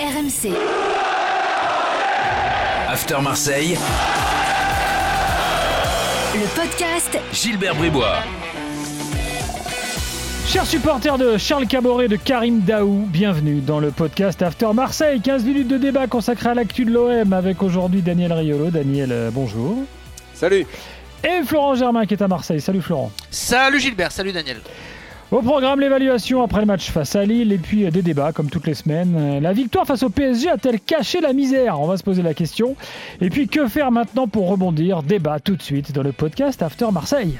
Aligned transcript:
RMC. 0.00 0.54
After 2.88 3.20
Marseille, 3.20 3.76
Le 6.34 6.46
podcast 6.58 7.18
Gilbert 7.34 7.74
Bribois. 7.74 8.16
Chers 10.46 10.64
supporters 10.64 11.18
de 11.18 11.36
Charles 11.36 11.66
Caboret 11.66 12.08
de 12.08 12.16
Karim 12.16 12.60
Daou, 12.60 13.06
bienvenue 13.08 13.60
dans 13.60 13.78
le 13.78 13.90
podcast 13.90 14.40
After 14.40 14.72
Marseille. 14.72 15.20
15 15.20 15.44
minutes 15.44 15.68
de 15.68 15.76
débat 15.76 16.06
consacré 16.06 16.48
à 16.48 16.54
l'actu 16.54 16.86
de 16.86 16.92
l'OM 16.92 17.34
avec 17.34 17.62
aujourd'hui 17.62 18.00
Daniel 18.00 18.32
Riolo. 18.32 18.70
Daniel, 18.70 19.12
euh, 19.12 19.30
bonjour. 19.30 19.80
Salut 20.32 20.66
Et 21.22 21.42
Florent 21.44 21.74
Germain 21.74 22.06
qui 22.06 22.14
est 22.14 22.22
à 22.22 22.28
Marseille. 22.28 22.62
Salut 22.62 22.80
Florent. 22.80 23.12
Salut 23.30 23.78
Gilbert, 23.78 24.12
salut 24.12 24.32
Daniel. 24.32 24.62
Au 25.32 25.42
programme, 25.42 25.78
l'évaluation 25.78 26.42
après 26.42 26.58
le 26.60 26.66
match 26.66 26.90
face 26.90 27.14
à 27.14 27.24
Lille 27.24 27.52
et 27.52 27.58
puis 27.58 27.88
des 27.88 28.02
débats 28.02 28.32
comme 28.32 28.50
toutes 28.50 28.66
les 28.66 28.74
semaines. 28.74 29.38
La 29.40 29.52
victoire 29.52 29.86
face 29.86 30.02
au 30.02 30.10
PSG 30.10 30.48
a-t-elle 30.48 30.80
caché 30.80 31.20
la 31.20 31.32
misère? 31.32 31.80
On 31.80 31.86
va 31.86 31.96
se 31.96 32.02
poser 32.02 32.22
la 32.22 32.34
question. 32.34 32.74
Et 33.20 33.30
puis 33.30 33.46
que 33.46 33.68
faire 33.68 33.92
maintenant 33.92 34.26
pour 34.26 34.48
rebondir? 34.48 35.04
Débat 35.04 35.38
tout 35.38 35.54
de 35.54 35.62
suite 35.62 35.92
dans 35.92 36.02
le 36.02 36.10
podcast 36.10 36.60
After 36.62 36.88
Marseille. 36.92 37.38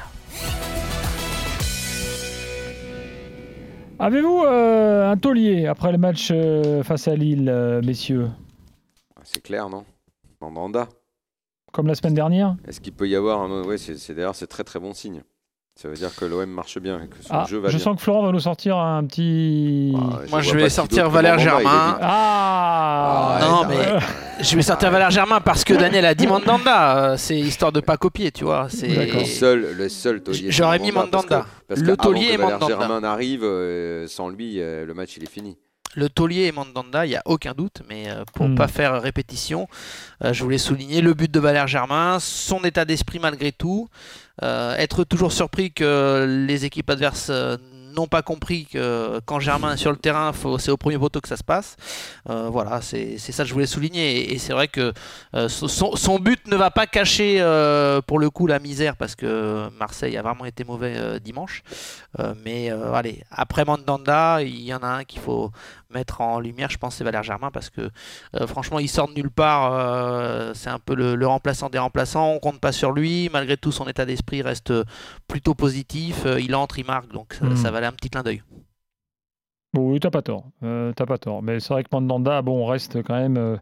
Avez-vous 3.98 4.44
euh, 4.46 5.10
un 5.10 5.16
taulier 5.16 5.66
après 5.66 5.90
le 5.90 5.98
match 5.98 6.28
euh, 6.30 6.84
face 6.84 7.08
à 7.08 7.16
Lille, 7.16 7.48
euh, 7.50 7.82
messieurs? 7.82 8.28
C'est 9.24 9.42
clair, 9.42 9.68
non? 9.68 9.84
Mandanda. 10.40 10.88
Comme 11.72 11.88
la 11.88 11.94
semaine 11.96 12.14
dernière? 12.14 12.54
Est-ce 12.68 12.80
qu'il 12.80 12.92
peut 12.92 13.08
y 13.08 13.16
avoir 13.16 13.40
un... 13.42 13.62
C'est 13.76 13.98
c'est- 13.98 14.14
d'ailleurs 14.14 14.34
c'est 14.36 14.46
très 14.46 14.64
très 14.64 14.78
bon 14.78 14.94
signe. 14.94 15.22
Ça 15.76 15.88
veut 15.88 15.94
dire 15.94 16.14
que 16.14 16.26
l'OM 16.26 16.44
marche 16.50 16.78
bien 16.78 17.00
et 17.02 17.08
que 17.08 17.22
son 17.22 17.32
Ah, 17.32 17.46
jeu 17.48 17.58
va 17.58 17.68
Je 17.70 17.76
bien. 17.76 17.84
sens 17.84 17.96
que 17.96 18.02
Florent 18.02 18.26
va 18.26 18.32
nous 18.32 18.40
sortir 18.40 18.76
un 18.76 19.02
petit... 19.06 19.94
Ah, 19.96 20.18
Moi, 20.28 20.42
je 20.42 20.54
vais 20.54 20.68
sortir 20.68 21.08
Valère 21.08 21.38
Germain. 21.38 21.96
Ah, 22.02 23.38
Ah, 23.40 23.48
non, 23.48 23.64
mais 23.66 23.98
je 24.44 24.56
vais 24.56 24.62
sortir 24.62 24.90
Valère 24.90 25.10
Germain 25.10 25.40
parce 25.40 25.64
que 25.64 25.72
Daniel 25.72 26.04
a 26.04 26.14
dit 26.14 26.26
Mandanda. 26.26 27.12
euh, 27.12 27.16
C'est 27.16 27.38
histoire 27.38 27.72
de 27.72 27.80
pas 27.80 27.96
copier, 27.96 28.30
tu 28.30 28.44
vois. 28.44 28.66
C'est. 28.68 28.88
Le 29.06 29.24
seul, 29.24 29.74
le 29.74 29.88
seul 29.88 30.22
taulier. 30.22 30.42
c'est 30.46 30.50
J'aurais 30.52 30.78
mis 30.80 30.92
parce 30.92 31.06
Mandanda. 31.12 31.40
que- 31.40 31.64
Parce 31.68 31.80
Le 31.80 31.96
taulier 31.96 32.32
que 32.36 32.42
Valère 32.42 32.58
Mandanda. 32.60 32.78
Germain 32.86 33.02
arrive, 33.04 33.44
euh, 33.44 34.06
sans 34.06 34.28
lui, 34.28 34.60
euh, 34.60 34.84
le 34.84 34.92
match 34.92 35.16
il 35.16 35.22
est 35.22 35.30
fini. 35.30 35.56
Le 35.94 36.08
taulier 36.08 36.44
et 36.44 36.52
Mandanda, 36.52 37.04
il 37.04 37.10
n'y 37.10 37.16
a 37.16 37.22
aucun 37.24 37.52
doute. 37.52 37.82
Mais 37.88 38.08
euh, 38.08 38.24
pour 38.34 38.48
Hmm. 38.48 38.54
pas 38.54 38.68
faire 38.68 39.00
répétition, 39.02 39.68
euh, 40.24 40.32
je 40.32 40.42
voulais 40.42 40.58
souligner 40.58 41.00
le 41.00 41.14
but 41.14 41.30
de 41.30 41.40
Valère 41.40 41.66
Germain, 41.66 42.18
son 42.20 42.62
état 42.64 42.84
d'esprit 42.84 43.18
malgré 43.18 43.52
tout, 43.52 43.88
euh, 44.42 44.74
être 44.76 45.04
toujours 45.04 45.32
surpris 45.32 45.72
que 45.72 46.44
les 46.46 46.64
équipes 46.64 46.88
adverses 46.90 47.30
n'ont 47.94 48.06
pas 48.06 48.22
compris 48.22 48.66
que 48.66 49.20
quand 49.26 49.40
Germain 49.40 49.74
est 49.74 49.76
sur 49.76 49.90
le 49.90 49.96
terrain, 49.96 50.32
c'est 50.58 50.70
au 50.70 50.76
premier 50.76 50.98
poteau 50.98 51.20
que 51.20 51.28
ça 51.28 51.36
se 51.36 51.44
passe. 51.44 51.76
Euh, 52.28 52.48
voilà, 52.50 52.80
c'est 52.80 53.18
ça 53.18 53.42
que 53.42 53.48
je 53.48 53.54
voulais 53.54 53.66
souligner. 53.66 54.18
Et, 54.20 54.34
et 54.34 54.38
c'est 54.38 54.52
vrai 54.52 54.68
que 54.68 54.92
euh, 55.34 55.48
son, 55.48 55.96
son 55.96 56.18
but 56.18 56.46
ne 56.46 56.56
va 56.56 56.70
pas 56.70 56.86
cacher 56.86 57.38
euh, 57.40 58.00
pour 58.00 58.18
le 58.18 58.30
coup 58.30 58.46
la 58.46 58.58
misère 58.58 58.96
parce 58.96 59.14
que 59.14 59.68
Marseille 59.78 60.16
a 60.16 60.22
vraiment 60.22 60.44
été 60.44 60.64
mauvais 60.64 61.20
dimanche. 61.20 61.62
Mais 62.44 62.70
allez, 62.70 63.22
après 63.30 63.64
Mandanda, 63.64 64.42
il 64.42 64.60
y 64.62 64.74
en 64.74 64.82
a 64.82 64.88
un 64.88 65.04
qu'il 65.04 65.20
faut 65.20 65.52
mettre 65.90 66.20
en 66.20 66.38
lumière, 66.38 66.70
je 66.70 66.78
pense, 66.78 66.96
c'est 66.96 67.04
Valère 67.04 67.22
Germain 67.22 67.50
parce 67.52 67.70
que 67.70 67.90
franchement, 68.46 68.78
il 68.78 68.88
sort 68.88 69.08
de 69.08 69.14
nulle 69.14 69.30
part. 69.30 70.54
c'est 70.54 70.70
un 70.70 70.78
peu 70.78 70.94
le, 70.94 71.14
le 71.14 71.26
remplaçant 71.26 71.68
des 71.68 71.78
remplaçants. 71.78 72.30
On 72.30 72.38
compte 72.38 72.60
pas 72.60 72.72
sur 72.72 72.92
lui. 72.92 73.28
Malgré 73.32 73.56
tout, 73.56 73.72
son 73.72 73.86
état 73.88 74.04
d'esprit 74.06 74.42
reste 74.42 74.72
plutôt 75.28 75.54
positif. 75.54 76.26
Il 76.38 76.54
entre, 76.54 76.78
il 76.78 76.86
marque, 76.86 77.12
donc 77.12 77.34
ça, 77.34 77.50
Hmm. 77.50 77.56
ça 77.56 77.70
valait 77.80 77.86
un 77.88 77.92
petit 77.92 78.10
clin 78.10 78.22
d'œil. 78.22 78.42
Bon, 79.72 79.92
oui, 79.92 80.00
t'as 80.00 80.10
pas 80.10 80.22
tort. 80.22 80.44
Euh, 80.64 80.92
t'as 80.96 81.06
pas 81.06 81.18
tort. 81.18 81.42
Mais 81.42 81.60
c'est 81.60 81.72
vrai 81.72 81.84
que 81.84 81.88
Mandanda, 81.92 82.42
bon, 82.42 82.66
reste 82.66 83.02
quand 83.04 83.14
même 83.14 83.36
euh, 83.36 83.56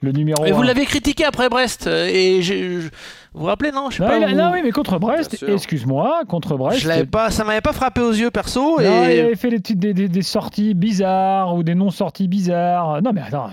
le 0.00 0.10
numéro 0.10 0.42
Mais 0.42 0.50
vous 0.50 0.62
l'avez 0.62 0.84
critiqué 0.84 1.24
après 1.24 1.48
Brest 1.48 1.86
euh, 1.86 2.08
et 2.12 2.42
je- 2.42 2.80
vous 2.80 2.88
vous 3.34 3.44
rappelez 3.46 3.70
non? 3.70 3.88
Je 3.88 3.98
sais 3.98 4.02
Non, 4.02 4.08
pas. 4.08 4.18
il 4.18 4.24
a- 4.24 4.28
vous- 4.30 4.34
non, 4.36 4.50
oui, 4.52 4.60
mais 4.64 4.72
contre 4.72 4.98
Brest, 4.98 5.44
excuse-moi, 5.46 6.22
contre 6.28 6.56
Brest. 6.56 6.80
je 6.80 6.88
l'avais 6.88 7.06
pas, 7.06 7.30
ça 7.30 7.44
m'avait 7.44 7.60
pas 7.60 7.72
frappé 7.72 8.00
aux 8.00 8.10
yeux 8.12 8.32
perso. 8.32 8.80
Non, 8.80 9.04
il 9.04 9.20
avait 9.20 9.36
fait 9.36 9.50
des, 9.50 9.60
petites- 9.60 9.78
des, 9.78 9.94
des- 9.94 10.08
des 10.08 10.22
sorties 10.22 10.74
bizarres 10.74 11.54
ou 11.54 11.62
des 11.62 11.76
non-sorties 11.76 12.26
bizarres. 12.26 13.00
Non, 13.02 13.12
mais 13.14 13.20
attends, 13.22 13.50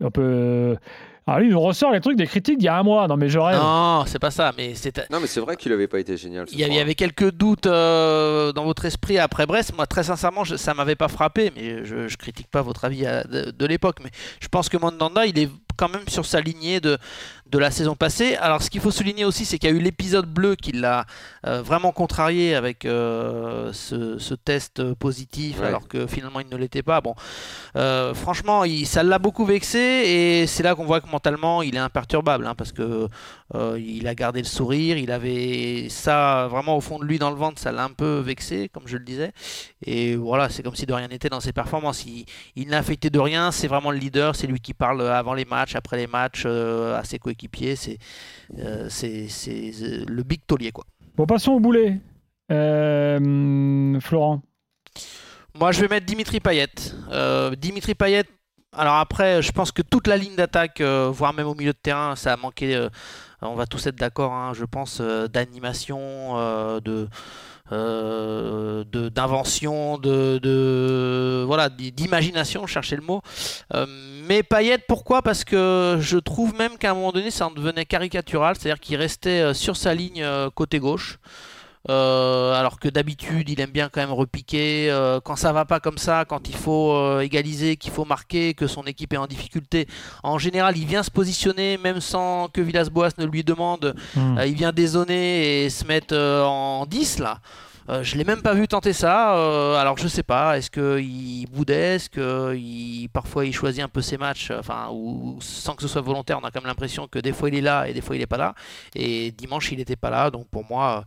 on 0.00 0.10
peut. 0.10 0.76
Alors 1.28 1.40
lui, 1.40 1.48
il 1.48 1.52
nous 1.52 1.60
ressort 1.60 1.92
les 1.92 2.00
trucs 2.00 2.16
des 2.16 2.26
critiques 2.26 2.56
d'il 2.58 2.64
y 2.64 2.68
a 2.68 2.76
un 2.78 2.82
mois. 2.82 3.06
Non, 3.06 3.16
mais 3.18 3.28
je 3.28 3.38
rêve. 3.38 3.58
non, 3.58 4.04
c'est 4.06 4.18
pas 4.18 4.30
ça. 4.30 4.52
Mais 4.56 4.74
c'était. 4.74 5.04
Non, 5.10 5.20
mais 5.20 5.26
c'est 5.26 5.40
vrai 5.40 5.56
qu'il 5.56 5.70
avait 5.72 5.86
pas 5.86 6.00
été 6.00 6.16
génial. 6.16 6.46
Il 6.52 6.58
y, 6.58 6.62
avait, 6.64 6.70
il 6.70 6.72
y 6.72 6.76
soir. 6.76 6.82
avait 6.84 6.94
quelques 6.94 7.30
doutes 7.32 7.66
euh, 7.66 8.52
dans 8.52 8.64
votre 8.64 8.86
esprit 8.86 9.18
après 9.18 9.44
Brest. 9.46 9.74
Moi, 9.76 9.86
très 9.86 10.04
sincèrement, 10.04 10.44
je, 10.44 10.56
ça 10.56 10.72
m'avait 10.72 10.96
pas 10.96 11.08
frappé, 11.08 11.52
mais 11.54 11.84
je, 11.84 12.08
je 12.08 12.16
critique 12.16 12.48
pas 12.50 12.62
votre 12.62 12.84
avis 12.86 13.04
à- 13.06 13.24
de, 13.24 13.50
de 13.50 13.66
l'époque. 13.66 13.98
Mais 14.02 14.10
je 14.40 14.48
pense 14.48 14.68
que 14.70 14.78
Mandanda, 14.78 15.26
il 15.26 15.38
est 15.38 15.50
quand 15.76 15.88
même 15.90 16.08
sur 16.08 16.24
sa 16.26 16.40
lignée 16.40 16.80
de, 16.80 16.96
de 17.50 17.58
la 17.58 17.70
saison 17.70 17.96
passée. 17.96 18.36
Alors, 18.36 18.62
ce 18.62 18.68
qu'il 18.70 18.80
faut 18.80 18.90
souligner 18.90 19.24
aussi, 19.24 19.44
c'est 19.44 19.58
qu'il 19.58 19.70
y 19.70 19.72
a 19.72 19.76
eu 19.76 19.80
l'épisode 19.80 20.26
bleu 20.26 20.54
qui 20.54 20.72
l'a 20.72 21.06
euh, 21.46 21.62
vraiment 21.62 21.92
contrarié 21.92 22.54
avec 22.54 22.84
euh, 22.84 23.72
ce, 23.72 24.18
ce 24.18 24.34
test 24.34 24.92
positif, 24.94 25.60
Ouais. 25.60 25.66
alors 25.66 25.88
que 25.88 26.06
finalement, 26.06 26.40
il 26.40 26.48
ne 26.48 26.56
l'était 26.56 26.82
pas. 26.82 27.00
Bon, 27.00 27.14
euh, 27.76 28.12
franchement, 28.12 28.64
il, 28.64 28.86
ça 28.86 29.02
l'a 29.02 29.18
beaucoup 29.18 29.46
vexé, 29.46 29.78
et 29.78 30.46
c'est 30.46 30.62
là 30.62 30.74
qu'on 30.74 30.84
voit 30.84 31.00
que 31.00 31.08
mentalement, 31.08 31.62
il 31.62 31.74
est 31.74 31.78
imperturbable, 31.80 32.46
hein, 32.46 32.54
parce 32.54 32.72
que 32.72 33.08
il 33.78 34.06
a 34.06 34.14
gardé 34.14 34.40
le 34.40 34.46
sourire, 34.46 34.98
il 34.98 35.10
avait 35.10 35.88
ça 35.88 36.48
vraiment 36.50 36.76
au 36.76 36.82
fond 36.82 36.98
de 36.98 37.04
lui 37.04 37.18
dans 37.18 37.30
le 37.30 37.36
ventre, 37.36 37.58
ça 37.58 37.72
l'a 37.72 37.82
un 37.82 37.88
peu 37.90 38.18
vexé, 38.18 38.68
comme 38.68 38.82
je 38.86 38.98
le 38.98 39.04
disais. 39.04 39.32
Et 39.82 40.16
voilà, 40.16 40.50
c'est 40.50 40.62
comme 40.62 40.74
si 40.74 40.84
de 40.84 40.92
rien 40.92 41.08
n'était 41.08 41.30
dans 41.30 41.40
ses 41.40 41.54
performances. 41.54 42.04
Il, 42.04 42.26
il 42.56 42.68
n'a 42.68 42.76
affecté 42.76 43.08
de 43.08 43.18
rien, 43.18 43.50
c'est 43.50 43.66
vraiment 43.68 43.90
le 43.90 43.96
leader, 43.96 44.36
c'est 44.36 44.46
lui 44.46 44.60
qui 44.60 44.74
parle 44.74 45.00
avant 45.08 45.32
les 45.32 45.46
matchs, 45.46 45.76
après 45.76 45.96
les 45.96 46.06
matchs, 46.06 46.44
à 46.44 47.02
ses 47.04 47.18
coéquipiers. 47.18 47.37
C'est 47.76 47.98
euh, 48.58 48.86
c'est 48.88 49.28
c'est, 49.28 49.72
euh, 49.82 50.04
le 50.08 50.22
big 50.22 50.40
taulier, 50.46 50.72
quoi. 50.72 50.84
Bon, 51.16 51.26
passons 51.26 51.52
au 51.52 51.60
boulet. 51.60 51.98
Euh, 52.50 54.00
Florent. 54.00 54.42
Moi, 55.54 55.72
je 55.72 55.80
vais 55.80 55.88
mettre 55.88 56.06
Dimitri 56.06 56.40
Payet. 56.40 56.68
Euh, 57.10 57.54
Dimitri 57.56 57.94
Payet. 57.94 58.24
Alors 58.72 58.94
après, 58.96 59.42
je 59.42 59.50
pense 59.50 59.72
que 59.72 59.82
toute 59.82 60.06
la 60.06 60.16
ligne 60.16 60.36
d'attaque, 60.36 60.80
euh, 60.80 61.10
voire 61.12 61.32
même 61.32 61.46
au 61.46 61.54
milieu 61.54 61.72
de 61.72 61.78
terrain, 61.78 62.16
ça 62.16 62.34
a 62.34 62.36
manqué. 62.36 62.76
euh, 62.76 62.88
on 63.40 63.54
va 63.54 63.66
tous 63.66 63.86
être 63.86 63.96
d'accord, 63.96 64.32
hein, 64.32 64.52
je 64.54 64.64
pense, 64.64 64.98
euh, 65.00 65.28
d'animation, 65.28 65.98
euh, 66.36 66.80
de 66.80 67.08
euh, 67.72 68.84
d'invention, 68.84 69.98
de, 69.98 70.38
de- 70.38 71.44
d'imagination, 71.90 72.66
chercher 72.66 72.96
le 72.96 73.02
mot. 73.02 73.22
Euh, 73.74 73.86
mais 74.26 74.42
Payet, 74.42 74.78
pourquoi? 74.86 75.22
Parce 75.22 75.44
que 75.44 75.98
je 76.00 76.18
trouve 76.18 76.54
même 76.54 76.76
qu'à 76.78 76.90
un 76.90 76.94
moment 76.94 77.12
donné, 77.12 77.30
ça 77.30 77.46
en 77.46 77.50
devenait 77.50 77.84
caricatural, 77.84 78.56
c'est-à-dire 78.58 78.80
qu'il 78.80 78.96
restait 78.96 79.40
euh, 79.40 79.54
sur 79.54 79.76
sa 79.76 79.94
ligne 79.94 80.24
côté 80.54 80.78
gauche. 80.78 81.18
Euh, 81.90 82.52
alors 82.52 82.78
que 82.78 82.88
d'habitude, 82.88 83.48
il 83.48 83.60
aime 83.60 83.70
bien 83.70 83.88
quand 83.88 84.00
même 84.00 84.12
repiquer. 84.12 84.90
euh, 84.90 85.20
quand 85.20 85.36
ça 85.36 85.52
va 85.52 85.64
pas 85.64 85.80
comme 85.80 85.98
ça, 85.98 86.24
quand 86.26 86.48
il 86.48 86.54
faut 86.54 86.92
euh, 86.92 87.20
égaliser, 87.20 87.76
qu'il 87.76 87.92
faut 87.92 88.04
marquer, 88.04 88.54
que 88.54 88.66
son 88.66 88.82
équipe 88.82 89.14
est 89.14 89.18
en 89.18 89.26
difficulté, 89.26 89.88
en 90.22 90.38
général, 90.38 90.76
il 90.76 90.86
vient 90.86 91.02
se 91.02 91.10
positionner, 91.10 91.78
même 91.78 92.00
sans 92.00 92.48
que 92.48 92.60
Villas-Boas 92.60 93.10
ne 93.18 93.24
lui 93.24 93.42
demande. 93.42 93.94
Hmm. 94.14 94.38
Il 94.46 94.54
vient 94.54 94.72
dézonner 94.72 95.64
et 95.64 95.70
se 95.70 95.84
mettre 95.84 96.16
en 96.16 96.84
10 96.86 97.20
là. 97.20 97.40
Euh, 97.88 98.02
je 98.02 98.16
l'ai 98.18 98.24
même 98.24 98.42
pas 98.42 98.52
vu 98.52 98.68
tenter 98.68 98.92
ça. 98.92 99.34
euh, 99.38 99.74
alors 99.76 99.96
je 99.96 100.08
sais 100.08 100.22
pas. 100.22 100.58
Est-ce 100.58 100.70
qu'il 100.70 101.48
boudait 101.50 101.96
Est-ce 101.96 102.10
que 102.10 102.54
il- 102.54 103.08
parfois 103.08 103.46
il 103.46 103.54
choisit 103.54 103.82
un 103.82 103.88
peu 103.88 104.02
ses 104.02 104.18
matchs 104.18 104.50
euh, 104.50 104.58
Enfin, 104.60 104.90
ou 104.92 105.38
sans 105.40 105.74
que 105.74 105.80
ce 105.82 105.88
soit 105.88 106.02
volontaire, 106.02 106.38
on 106.42 106.44
a 106.44 106.50
quand 106.50 106.60
même 106.60 106.66
l'impression 106.68 107.08
que 107.08 107.18
des 107.18 107.32
fois 107.32 107.48
il 107.48 107.54
est 107.54 107.60
là 107.62 107.88
et 107.88 107.94
des 107.94 108.02
fois 108.02 108.14
il 108.16 108.20
est 108.20 108.26
pas 108.26 108.36
là. 108.36 108.54
Et 108.94 109.30
dimanche 109.32 109.72
il 109.72 109.78
n'était 109.78 109.96
pas 109.96 110.10
là. 110.10 110.30
Donc 110.30 110.48
pour 110.50 110.64
moi, 110.68 111.04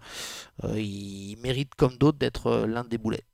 euh, 0.64 0.80
il 0.80 1.38
mérite 1.44 1.76
comme 1.76 1.96
d'autres 1.98 2.18
d'être 2.18 2.66
l'un 2.68 2.84
des 2.84 2.98
boulets. 2.98 3.26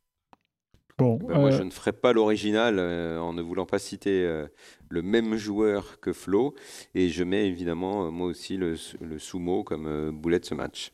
Bon, 0.98 1.18
Ben, 1.18 1.40
moi, 1.40 1.52
je 1.52 1.62
ne 1.62 1.70
ferai 1.70 1.94
pas 1.94 2.12
l'original 2.12 2.78
euh, 2.80 3.20
en 3.20 3.32
ne 3.32 3.42
voulant 3.44 3.68
pas 3.68 3.78
citer 3.78 4.26
euh, 4.26 4.48
le 4.90 5.04
même 5.04 5.36
joueur 5.38 6.00
que 6.00 6.12
Flo. 6.12 6.56
Et 6.96 7.10
je 7.10 7.24
mets 7.24 7.46
évidemment, 7.48 8.12
moi 8.12 8.28
aussi, 8.28 8.58
le, 8.58 8.76
le 9.00 9.20
sumo 9.20 9.64
comme 9.64 9.86
euh, 9.88 10.12
boulet 10.12 10.40
de 10.40 10.46
ce 10.46 10.56
match. 10.56 10.92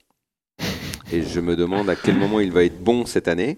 Et 1.11 1.21
je 1.21 1.39
me 1.39 1.55
demande 1.55 1.89
à 1.89 1.95
quel 1.95 2.17
moment 2.17 2.39
il 2.39 2.51
va 2.51 2.63
être 2.63 2.83
bon 2.83 3.05
cette 3.05 3.27
année. 3.27 3.57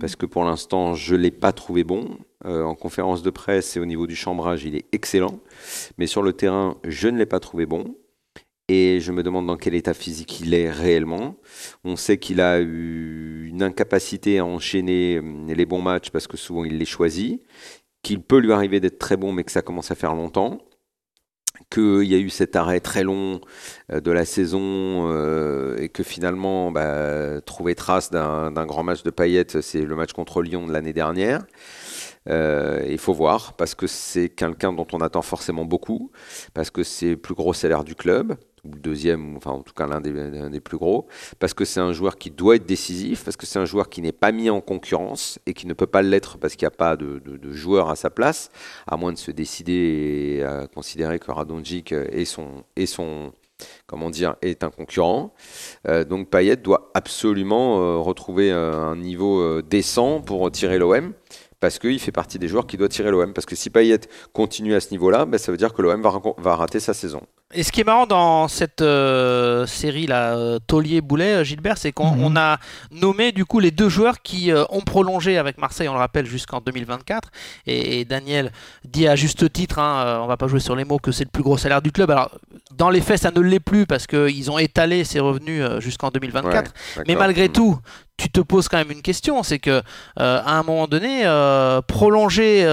Parce 0.00 0.16
que 0.16 0.26
pour 0.26 0.42
l'instant, 0.44 0.94
je 0.94 1.14
ne 1.14 1.20
l'ai 1.20 1.30
pas 1.30 1.52
trouvé 1.52 1.84
bon. 1.84 2.18
Euh, 2.44 2.62
en 2.62 2.74
conférence 2.74 3.22
de 3.22 3.30
presse 3.30 3.76
et 3.76 3.80
au 3.80 3.86
niveau 3.86 4.06
du 4.06 4.16
chambrage, 4.16 4.64
il 4.64 4.74
est 4.74 4.86
excellent. 4.92 5.38
Mais 5.96 6.06
sur 6.06 6.22
le 6.22 6.32
terrain, 6.32 6.76
je 6.84 7.08
ne 7.08 7.18
l'ai 7.18 7.26
pas 7.26 7.40
trouvé 7.40 7.66
bon. 7.66 7.96
Et 8.68 9.00
je 9.00 9.12
me 9.12 9.22
demande 9.22 9.46
dans 9.46 9.56
quel 9.56 9.74
état 9.74 9.94
physique 9.94 10.40
il 10.40 10.52
est 10.54 10.70
réellement. 10.70 11.36
On 11.84 11.96
sait 11.96 12.18
qu'il 12.18 12.40
a 12.40 12.60
eu 12.60 13.46
une 13.48 13.62
incapacité 13.62 14.38
à 14.38 14.44
enchaîner 14.44 15.20
euh, 15.22 15.54
les 15.54 15.66
bons 15.66 15.80
matchs 15.80 16.10
parce 16.10 16.26
que 16.26 16.36
souvent 16.36 16.64
il 16.64 16.78
les 16.78 16.84
choisit, 16.84 17.40
qu'il 18.02 18.20
peut 18.20 18.38
lui 18.38 18.52
arriver 18.52 18.80
d'être 18.80 18.98
très 18.98 19.16
bon 19.16 19.32
mais 19.32 19.44
que 19.44 19.52
ça 19.52 19.62
commence 19.62 19.90
à 19.90 19.94
faire 19.94 20.14
longtemps, 20.14 20.58
qu'il 21.70 22.04
y 22.04 22.14
a 22.14 22.18
eu 22.18 22.30
cet 22.30 22.56
arrêt 22.56 22.80
très 22.80 23.02
long 23.02 23.40
euh, 23.92 24.00
de 24.00 24.10
la 24.10 24.24
saison 24.24 25.10
euh, 25.10 25.76
et 25.78 25.88
que 25.88 26.02
finalement 26.02 26.70
bah, 26.70 27.40
trouver 27.42 27.74
trace 27.74 28.10
d'un 28.10 28.66
grand 28.66 28.82
match 28.82 29.02
de 29.02 29.10
Payet, 29.10 29.46
c'est 29.60 29.82
le 29.82 29.96
match 29.96 30.12
contre 30.12 30.42
Lyon 30.42 30.66
de 30.66 30.72
l'année 30.72 30.92
dernière. 30.92 31.44
Euh, 32.28 32.84
il 32.88 32.98
faut 32.98 33.14
voir, 33.14 33.54
parce 33.54 33.74
que 33.74 33.86
c'est 33.86 34.28
quelqu'un 34.28 34.72
dont 34.72 34.86
on 34.92 35.00
attend 35.00 35.22
forcément 35.22 35.64
beaucoup, 35.64 36.10
parce 36.52 36.70
que 36.70 36.82
c'est 36.82 37.10
le 37.10 37.16
plus 37.16 37.34
gros 37.34 37.54
salaire 37.54 37.84
du 37.84 37.94
club, 37.94 38.36
ou 38.64 38.72
le 38.72 38.80
deuxième, 38.80 39.36
enfin 39.36 39.50
en 39.50 39.62
tout 39.62 39.74
cas 39.74 39.86
l'un 39.86 40.00
des, 40.00 40.60
plus 40.60 40.78
gros, 40.78 41.06
parce 41.38 41.54
que 41.54 41.64
c'est 41.64 41.80
un 41.80 41.92
joueur 41.92 42.16
qui 42.16 42.30
doit 42.30 42.56
être 42.56 42.66
décisif, 42.66 43.24
parce 43.24 43.36
que 43.36 43.46
c'est 43.46 43.58
un 43.58 43.64
joueur 43.64 43.88
qui 43.88 44.02
n'est 44.02 44.12
pas 44.12 44.32
mis 44.32 44.50
en 44.50 44.60
concurrence 44.60 45.38
et 45.46 45.54
qui 45.54 45.66
ne 45.66 45.74
peut 45.74 45.86
pas 45.86 46.02
l'être 46.02 46.38
parce 46.38 46.56
qu'il 46.56 46.66
n'y 46.66 46.72
a 46.74 46.76
pas 46.76 46.96
de, 46.96 47.20
joueur 47.52 47.88
à 47.88 47.96
sa 47.96 48.10
place, 48.10 48.50
à 48.86 48.96
moins 48.96 49.12
de 49.12 49.18
se 49.18 49.30
décider 49.30 50.38
et 50.38 50.44
à 50.44 50.66
considérer 50.66 51.18
que 51.18 51.30
Radonjic 51.30 51.92
est 51.92 52.24
son, 52.24 52.64
est 52.76 52.86
comment 53.86 54.10
dire, 54.10 54.36
est 54.42 54.62
un 54.64 54.70
concurrent. 54.70 55.32
Euh, 55.86 56.04
donc 56.04 56.28
Payet 56.30 56.56
doit 56.56 56.90
absolument 56.94 57.80
euh, 57.80 57.96
retrouver 57.98 58.52
euh, 58.52 58.74
un 58.74 58.96
niveau 58.96 59.62
décent 59.62 60.20
pour 60.20 60.50
tirer 60.50 60.78
l'OM 60.78 61.12
parce 61.60 61.78
qu'il 61.78 61.98
fait 61.98 62.12
partie 62.12 62.38
des 62.38 62.46
joueurs 62.46 62.66
qui 62.66 62.76
doivent 62.76 62.90
tirer 62.90 63.10
l'OM. 63.10 63.32
Parce 63.32 63.46
que 63.46 63.56
si 63.56 63.70
Payet 63.70 64.00
continue 64.32 64.74
à 64.74 64.80
ce 64.80 64.90
niveau-là, 64.90 65.24
ben, 65.24 65.38
ça 65.38 65.50
veut 65.50 65.58
dire 65.58 65.72
que 65.72 65.82
l'OM 65.82 66.00
va, 66.00 66.20
va, 66.38 66.56
rater 66.56 66.80
sa 66.80 66.94
saison. 66.94 67.22
Et 67.54 67.62
ce 67.62 67.72
qui 67.72 67.80
est 67.80 67.84
marrant 67.84 68.06
dans 68.06 68.46
cette 68.46 68.82
euh, 68.82 69.64
série 69.64 70.06
là, 70.06 70.36
euh, 70.36 70.58
Taulier-Boulet, 70.66 71.36
euh, 71.36 71.44
Gilbert, 71.44 71.78
c'est 71.78 71.92
qu'on 71.92 72.28
mhm. 72.28 72.36
a 72.36 72.58
nommé 72.90 73.32
du 73.32 73.46
coup 73.46 73.58
les 73.58 73.70
deux 73.70 73.88
joueurs 73.88 74.20
qui 74.20 74.50
ont 74.68 74.82
prolongé 74.82 75.38
avec 75.38 75.56
Marseille, 75.56 75.88
on 75.88 75.94
le 75.94 75.98
rappelle, 75.98 76.26
jusqu'en 76.26 76.60
2024. 76.60 77.30
Et, 77.66 78.04
Daniel 78.04 78.52
dit 78.84 79.08
à 79.08 79.16
juste 79.16 79.50
titre, 79.50 79.78
hein, 79.78 80.20
on 80.22 80.26
va 80.26 80.36
pas 80.36 80.46
jouer 80.46 80.60
sur 80.60 80.76
les 80.76 80.84
mots, 80.84 80.98
que 80.98 81.10
c'est 81.10 81.24
le 81.24 81.30
plus 81.30 81.42
gros 81.42 81.56
salaire 81.56 81.80
du 81.80 81.90
club. 81.90 82.10
Alors 82.10 82.30
dans 82.76 82.90
les 82.90 83.00
faits, 83.00 83.22
ça 83.22 83.30
ne 83.30 83.40
l'est 83.40 83.60
plus 83.60 83.86
parce 83.86 84.06
qu'ils 84.06 84.50
ont 84.50 84.58
étalé 84.58 85.04
ses 85.04 85.18
revenus 85.18 85.64
jusqu'en 85.78 86.10
2024. 86.10 86.72
Mais 87.06 87.14
malgré 87.14 87.48
tout, 87.48 87.78
tu 88.16 88.30
te 88.30 88.40
poses 88.40 88.68
quand 88.68 88.78
même 88.78 88.90
une 88.90 89.02
question, 89.02 89.42
c'est 89.42 89.58
que 89.58 89.82
à 90.16 90.58
un 90.58 90.62
moment 90.62 90.86
donné, 90.86 91.24
prolonger 91.86 92.64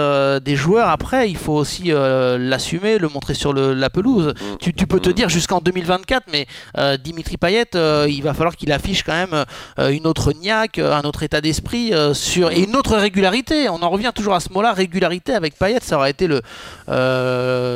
des 0.43 0.55
joueurs 0.55 0.89
après, 0.89 1.29
il 1.29 1.37
faut 1.37 1.53
aussi 1.53 1.91
l'assumer, 1.93 2.97
le 2.97 3.07
montrer 3.07 3.33
sur 3.33 3.53
la 3.53 3.89
pelouse. 3.89 4.33
Mm 4.39 4.64
tu, 4.71 4.87
peux 4.87 4.99
te 4.99 5.09
dire 5.09 5.29
jusqu'en 5.29 5.59
2024, 5.59 6.25
mais 6.31 6.47
euh, 6.77 6.97
Dimitri 6.97 7.37
Payet, 7.37 7.75
euh, 7.75 8.07
il 8.09 8.23
va 8.23 8.33
falloir 8.33 8.55
qu'il 8.55 8.71
affiche 8.71 9.03
quand 9.03 9.13
même 9.13 9.45
euh, 9.79 9.89
une 9.89 10.07
autre 10.07 10.33
niaque, 10.33 10.79
un 10.79 11.01
autre 11.01 11.23
état 11.23 11.41
d'esprit 11.41 11.93
sur 12.13 12.51
et 12.51 12.61
une 12.61 12.75
autre 12.75 12.95
régularité. 12.95 13.69
On 13.69 13.81
en 13.81 13.89
revient 13.89 14.11
toujours 14.13 14.33
à 14.33 14.39
ce 14.39 14.51
mot-là, 14.51 14.73
régularité 14.73 15.33
avec 15.33 15.57
Payet, 15.57 15.79
ça 15.81 15.97
aurait 15.97 16.11
été 16.11 16.27
le 16.27 16.41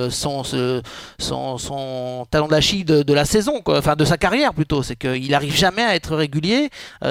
son, 0.09 0.43
son, 0.43 1.57
son, 1.57 2.27
talon 2.29 2.47
d'Achille 2.47 2.85
de, 2.85 3.13
la 3.13 3.25
saison, 3.25 3.61
enfin 3.67 3.95
de 3.95 4.05
sa 4.05 4.17
carrière 4.17 4.53
plutôt. 4.53 4.83
C'est 4.83 4.95
qu'il 4.95 5.31
n'arrive 5.31 5.55
jamais 5.55 5.83
à 5.83 5.95
être 5.95 6.15
régulier. 6.15 6.69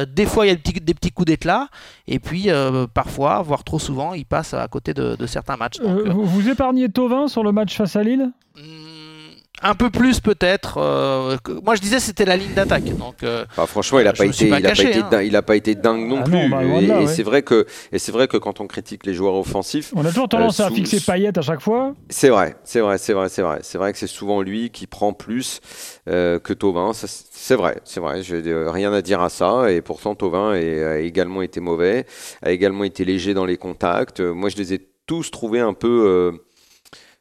des 0.09 0.27
fois, 0.27 0.47
il 0.47 0.49
y 0.49 0.53
a 0.53 0.55
des 0.55 0.61
petits, 0.61 0.81
des 0.81 0.95
petits 0.95 1.13
coups 1.13 1.27
d'éclat, 1.27 1.69
et 2.07 2.19
puis 2.19 2.49
parfois, 2.95 3.43
voire 3.43 3.65
trop 3.65 3.79
souvent, 3.79 4.15
il 4.15 4.25
passe 4.25 4.55
à 4.55 4.67
côté 4.69 4.95
de, 4.95 5.27
certains 5.27 5.57
matchs. 5.57 5.79
vous 5.81 6.49
épargnez 6.49 6.89
Tovin 6.89 7.29
sur 7.29 7.43
le 7.43 7.53
match 7.53 7.77
face 7.77 7.97
à 7.97 8.03
Lille? 8.03 8.31
Hmm, 8.57 8.88
un 9.63 9.75
peu 9.75 9.91
plus 9.91 10.21
peut-être. 10.21 10.79
Euh, 10.79 11.37
moi 11.63 11.75
je 11.75 11.81
disais 11.81 12.01
c'était 12.01 12.25
la 12.25 12.37
ligne 12.37 12.55
d'attaque. 12.55 12.85
Donc 12.97 13.23
euh, 13.23 13.45
franchement 13.67 14.01
il 14.01 14.05
n'a 14.05 14.13
pas, 14.13 14.27
été, 14.27 14.45
il 14.45 14.51
pas, 14.51 14.59
été, 14.59 15.27
il 15.27 15.37
a 15.37 15.43
pas 15.43 15.57
été 15.57 15.75
dingue 15.75 16.07
non 16.07 16.21
ah 16.21 16.25
plus. 16.25 16.49
Bah, 16.49 16.63
et, 17.01 17.07
c'est 17.07 17.23
vrai 17.23 17.43
que 17.43 17.67
et 17.93 17.99
c'est 17.99 18.13
vrai 18.13 18.29
que 18.29 18.37
quand 18.37 18.61
on 18.61 18.67
critique 18.67 19.07
les 19.07 19.15
joueurs 19.15 19.35
offensifs, 19.35 19.93
on 19.97 20.05
a 20.05 20.09
toujours 20.09 20.29
tendance 20.29 20.61
euh, 20.61 20.67
à 20.67 20.71
fixer 20.71 21.01
Payet 21.01 21.37
à 21.37 21.43
chaque 21.43 21.61
fois. 21.61 21.95
C'est 22.09 22.29
vrai, 22.29 22.57
c'est 22.65 22.81
vrai, 22.81 22.99
c'est 22.99 23.13
vrai, 23.13 23.29
c'est 23.29 23.43
vrai. 23.43 23.59
C'est 23.63 23.79
vrai 23.79 23.93
que 23.93 23.99
c'est 23.99 24.07
souvent 24.07 24.43
lui 24.43 24.71
qui 24.71 24.87
prend 24.87 25.13
plus 25.13 25.61
que 26.07 26.53
Tovin. 26.53 26.93
C'est 26.93 27.57
vrai, 27.57 27.79
c'est 27.85 28.01
vrai. 28.01 28.23
Je 28.23 28.37
n'ai 28.37 28.71
rien 28.71 28.93
à 28.93 29.03
dire 29.03 29.21
à 29.21 29.29
ça. 29.29 29.71
Et 29.71 29.81
pourtant 29.81 30.15
Tovin 30.15 30.53
a 30.53 30.99
également 30.99 31.43
été 31.43 31.61
mauvais, 31.61 32.07
a 32.43 32.51
également 32.51 32.85
été 32.85 33.05
léger 33.05 33.35
dans 33.35 33.45
les 33.45 33.57
contacts. 33.57 34.21
Moi 34.21 34.49
je 34.49 34.57
les 34.57 34.75
ai 34.75 34.89
tous 35.07 35.31
trouvés 35.31 35.61
un 35.61 35.75
peu 35.75 36.39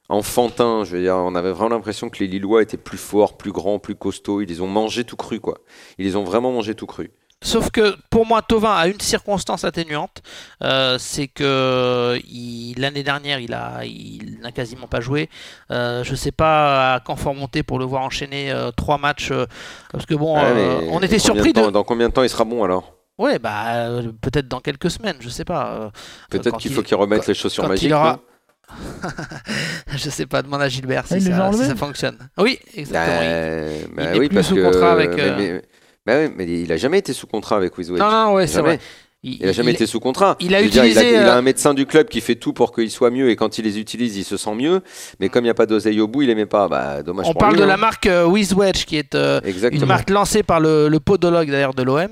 enfantin. 0.09 0.83
Je 0.83 0.95
veux 0.95 1.01
dire, 1.01 1.15
on 1.15 1.35
avait 1.35 1.51
vraiment 1.51 1.75
l'impression 1.75 2.09
que 2.09 2.19
les 2.19 2.27
Lillois 2.27 2.61
étaient 2.61 2.77
plus 2.77 2.97
forts, 2.97 3.37
plus 3.37 3.51
grands, 3.51 3.79
plus 3.79 3.95
costauds. 3.95 4.41
Ils 4.41 4.49
les 4.49 4.61
ont 4.61 4.67
mangés 4.67 5.03
tout 5.03 5.17
cru, 5.17 5.39
quoi. 5.39 5.59
Ils 5.97 6.05
les 6.05 6.15
ont 6.15 6.23
vraiment 6.23 6.51
mangés 6.51 6.75
tout 6.75 6.87
cru. 6.87 7.11
Sauf 7.43 7.69
que 7.69 7.95
pour 8.09 8.25
moi, 8.25 8.41
Tovin 8.41 8.73
a 8.73 8.87
une 8.87 8.99
circonstance 8.99 9.63
atténuante, 9.63 10.23
euh, 10.63 10.97
c'est 10.97 11.27
que 11.27 12.19
l'année 12.79 13.03
dernière, 13.03 13.39
il 13.39 13.53
a, 13.53 13.85
il 13.85 14.39
n'a 14.41 14.51
quasiment 14.51 14.87
pas 14.87 15.01
joué. 15.01 15.29
Euh, 15.69 16.03
je 16.03 16.11
ne 16.11 16.15
sais 16.15 16.31
pas 16.31 16.95
à 16.95 16.99
quand 16.99 17.15
faut 17.15 17.29
remonter 17.29 17.61
pour 17.61 17.77
le 17.77 17.85
voir 17.85 18.01
enchaîner 18.01 18.51
euh, 18.51 18.71
trois 18.71 18.97
matchs, 18.97 19.31
parce 19.91 20.07
que 20.07 20.15
bon, 20.15 20.35
on 20.91 20.99
était 21.01 21.19
surpris 21.19 21.53
de. 21.53 21.69
Dans 21.69 21.83
combien 21.83 22.09
de 22.09 22.13
temps 22.13 22.23
il 22.23 22.29
sera 22.29 22.43
bon 22.43 22.63
alors? 22.63 22.95
Ouais, 23.19 23.37
bah 23.37 23.89
peut-être 24.21 24.47
dans 24.47 24.59
quelques 24.59 24.89
semaines, 24.89 25.17
je 25.19 25.29
sais 25.29 25.45
pas. 25.45 25.91
peut-être 26.31 26.57
qu'il 26.57 26.73
faut 26.73 26.81
qu'il 26.81 26.97
remette 26.97 27.27
les 27.27 27.35
chaussures 27.35 27.67
magiques. 27.67 27.93
je 29.95 30.09
sais 30.09 30.25
pas, 30.25 30.41
demande 30.41 30.61
à 30.61 30.69
Gilbert 30.69 31.05
ah, 31.09 31.19
si, 31.19 31.21
ça, 31.21 31.75
fonctionne. 31.75 32.17
Oui, 32.37 32.59
exactement. 32.75 33.19
Euh, 33.21 33.79
il 33.87 33.95
bah 33.95 34.11
n'est 34.11 34.29
plus 34.29 34.43
sous 34.43 34.55
contrat 34.55 34.91
avec. 34.91 35.15
Mais, 35.15 35.51
euh, 35.51 35.61
mais, 36.05 36.29
mais, 36.35 36.61
il 36.61 36.71
a 36.71 36.77
jamais 36.77 36.99
été 36.99 37.13
sous 37.13 37.27
contrat 37.27 37.57
avec 37.57 37.77
Wizwitch. 37.77 37.99
Non, 37.99 38.11
non, 38.11 38.33
ouais, 38.33 38.47
c'est 38.47 38.61
vrai. 38.61 38.79
Il 39.39 39.45
n'a 39.45 39.51
jamais 39.51 39.71
été 39.71 39.85
sous 39.85 39.99
contrat. 39.99 40.35
Il 40.39 40.55
a, 40.55 40.61
utilisé, 40.61 41.11
il, 41.11 41.15
a, 41.15 41.35
un 41.35 41.41
médecin 41.41 41.73
du 41.73 41.85
club 41.85 42.07
qui 42.07 42.21
fait 42.21 42.35
tout 42.35 42.53
pour 42.53 42.73
qu'il 42.73 42.89
soit 42.91 43.11
mieux 43.11 43.29
et 43.29 43.35
quand 43.35 43.57
il 43.57 43.65
les 43.65 43.79
utilise, 43.79 44.17
il 44.17 44.23
se 44.23 44.37
sent 44.37 44.55
mieux. 44.55 44.81
Mais 45.19 45.29
comme 45.29 45.43
il 45.43 45.47
n'y 45.47 45.51
a 45.51 45.55
pas 45.55 45.65
d'oseille 45.65 45.99
au 45.99 46.07
bout, 46.07 46.23
il 46.23 46.27
n'aimait 46.27 46.45
pas. 46.45 46.67
Bah, 46.67 47.03
dommage 47.03 47.25
On 47.27 47.33
parle 47.33 47.57
de 47.57 47.63
la 47.63 47.77
marque 47.77 48.07
euh, 48.07 48.25
Wizwedge 48.25 48.85
qui 48.85 48.97
est 48.97 49.15
euh, 49.15 49.39
une 49.71 49.85
marque 49.85 50.09
lancée 50.09 50.43
par 50.43 50.59
le, 50.59 50.97
podologue 51.03 51.49
d'ailleurs 51.49 51.73
de 51.73 51.83
l'OM 51.83 52.09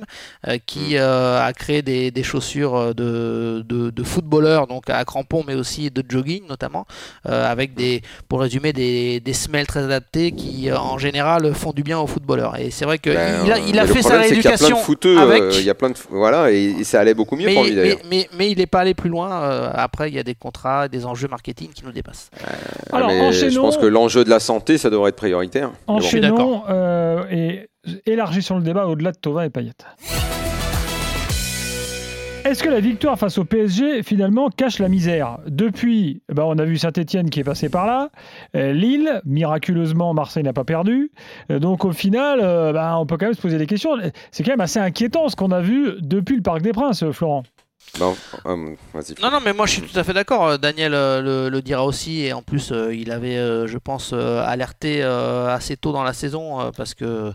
euh, 0.47 0.57
qui 0.65 0.95
mm. 0.95 0.99
a 0.99 1.53
créé 1.53 1.81
des, 1.81 2.23
chaussures 2.23 2.95
de, 2.95 3.63
de, 3.65 4.03
footballeurs, 4.03 4.67
donc 4.67 4.89
à 4.89 5.03
crampons 5.05 5.43
mais 5.45 5.55
aussi 5.55 5.91
de 5.91 6.03
jogging 6.07 6.43
notamment, 6.47 6.85
avec 7.23 7.73
des, 7.73 8.01
pour 8.29 8.41
résumer, 8.41 8.73
des, 8.73 9.19
des 9.19 9.33
semelles 9.33 9.67
très 9.67 9.83
adaptées 9.83 10.31
qui 10.31 10.71
en 10.71 10.97
général 10.97 11.53
font 11.53 11.71
du 11.71 11.83
bien 11.83 11.99
aux 11.99 12.07
footballeurs. 12.07 12.57
Et 12.59 12.71
c'est 12.71 12.85
vrai 12.85 12.99
qu'il 12.99 13.13
ben, 13.13 13.51
a, 13.51 13.59
il 13.59 13.77
a 13.79 13.87
fait 13.87 14.01
sa 14.01 14.19
rééducation. 14.19 14.77
Il 15.03 15.63
y 15.63 15.69
a 15.69 15.75
plein 15.75 15.89
de, 15.89 15.95
voilà, 16.09 16.51
et, 16.51 16.83
ça 16.83 16.99
allait 17.07 17.13
beaucoup 17.13 17.35
mieux 17.35 17.45
mais, 17.45 17.53
pour 17.53 17.63
lui 17.63 17.75
d'ailleurs. 17.75 17.97
Mais, 18.09 18.27
mais, 18.37 18.51
il 18.51 18.57
n'est 18.57 18.65
pas 18.65 18.81
allé 18.81 18.93
plus 18.93 19.09
loin. 19.09 19.31
Euh, 19.31 19.69
après, 19.73 20.09
il 20.09 20.15
y 20.15 20.19
a 20.19 20.23
des 20.23 20.35
contrats, 20.35 20.87
des 20.87 21.05
enjeux 21.05 21.27
marketing 21.27 21.69
qui 21.73 21.83
nous 21.83 21.91
dépassent. 21.91 22.29
Euh, 22.41 22.95
Alors, 22.95 23.09
je 23.31 23.59
pense 23.59 23.77
que 23.77 23.85
l'enjeu 23.85 24.23
de 24.23 24.29
la 24.29 24.39
santé, 24.39 24.77
ça 24.77 24.89
devrait 24.89 25.09
être 25.09 25.15
prioritaire. 25.15 25.71
Enchaînons 25.87 26.63
euh, 26.69 27.23
et 27.29 27.69
élargissons 28.05 28.57
le 28.57 28.63
débat 28.63 28.87
au-delà 28.87 29.11
de 29.11 29.17
Tova 29.17 29.45
et 29.45 29.49
Payet. 29.49 29.73
Est-ce 32.45 32.61
que 32.61 32.69
la 32.69 32.79
victoire 32.79 33.17
face 33.17 33.39
au 33.39 33.43
PSG, 33.43 34.03
finalement, 34.03 34.51
cache 34.51 34.77
la 34.77 34.87
misère? 34.87 35.39
Depuis, 35.47 36.21
ben, 36.31 36.43
on 36.43 36.59
a 36.59 36.63
vu 36.63 36.77
Saint-Etienne 36.77 37.31
qui 37.31 37.39
est 37.39 37.43
passé 37.43 37.69
par 37.69 37.87
là. 37.87 38.09
Lille, 38.53 39.19
miraculeusement, 39.25 40.13
Marseille 40.13 40.43
n'a 40.43 40.53
pas 40.53 40.63
perdu. 40.63 41.11
donc, 41.49 41.85
au 41.85 41.91
final, 41.91 42.41
ben, 42.41 42.97
on 42.97 43.07
peut 43.07 43.17
quand 43.17 43.25
même 43.25 43.33
se 43.33 43.41
poser 43.41 43.57
des 43.57 43.65
questions. 43.65 43.97
C'est 44.29 44.43
quand 44.43 44.51
même 44.51 44.61
assez 44.61 44.77
inquiétant 44.77 45.27
ce 45.27 45.35
qu'on 45.35 45.49
a 45.49 45.59
vu 45.59 45.93
depuis 46.01 46.35
le 46.35 46.43
Parc 46.43 46.61
des 46.61 46.71
Princes, 46.71 47.09
Florent. 47.13 47.41
Non, 47.99 48.15
euh, 48.45 48.75
non, 49.21 49.31
non, 49.31 49.39
mais 49.39 49.53
moi 49.53 49.65
je 49.65 49.73
suis 49.73 49.81
tout 49.81 49.97
à 49.97 50.03
fait 50.03 50.11
d'accord. 50.11 50.47
Euh, 50.47 50.57
Daniel 50.57 50.93
euh, 50.93 51.49
le, 51.49 51.61
dira 51.61 51.85
aussi, 51.85 52.23
et 52.23 52.33
en 52.33 52.41
plus 52.41 52.73
il 52.91 53.11
avait, 53.11 53.35
je 53.67 53.77
pense, 53.77 54.13
alerté 54.13 55.01
assez 55.03 55.77
tôt 55.77 55.91
dans 55.91 56.03
la 56.03 56.13
saison 56.13 56.71
parce 56.75 56.93
que 56.93 57.31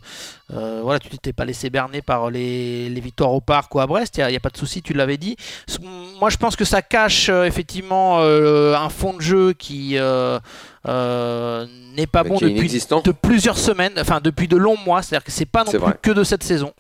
voilà, 0.51 0.99
tu 0.99 1.09
t'étais 1.09 1.33
pas 1.33 1.45
laissé 1.45 1.71
berner 1.71 2.03
par 2.03 2.31
les, 2.31 2.89
victoires 3.01 3.33
au 3.33 3.41
parc 3.41 3.75
ou 3.75 3.81
à 3.81 3.87
Brest. 3.87 4.19
Il 4.19 4.27
n'y 4.27 4.37
a, 4.37 4.41
pas 4.41 4.51
de 4.51 4.57
souci, 4.59 4.83
tu 4.83 4.93
l'avais 4.93 5.17
dit. 5.17 5.37
Moi 6.21 6.29
je 6.29 6.37
pense 6.37 6.57
que 6.57 6.65
ça 6.65 6.83
cache 6.83 7.31
effectivement 7.31 8.21
un 8.21 8.89
fond 8.91 9.15
de 9.15 9.23
jeu 9.23 9.53
qui 9.55 9.97
n'est 10.87 12.07
pas 12.07 12.25
bon 12.25 12.39
depuis 12.39 12.69
de 12.69 13.13
plusieurs 13.13 13.59
semaines, 13.59 13.93
enfin 13.99 14.21
depuis 14.23 14.49
de 14.49 14.57
longs 14.57 14.79
mois. 14.79 15.03
C'est-à-dire 15.03 15.25
que 15.25 15.33
c'est 15.33 15.47
pas 15.47 15.65
non 15.65 15.73
plus 15.73 15.95
que 16.03 16.11
de 16.11 16.25
cette 16.25 16.43
saison. 16.43 16.73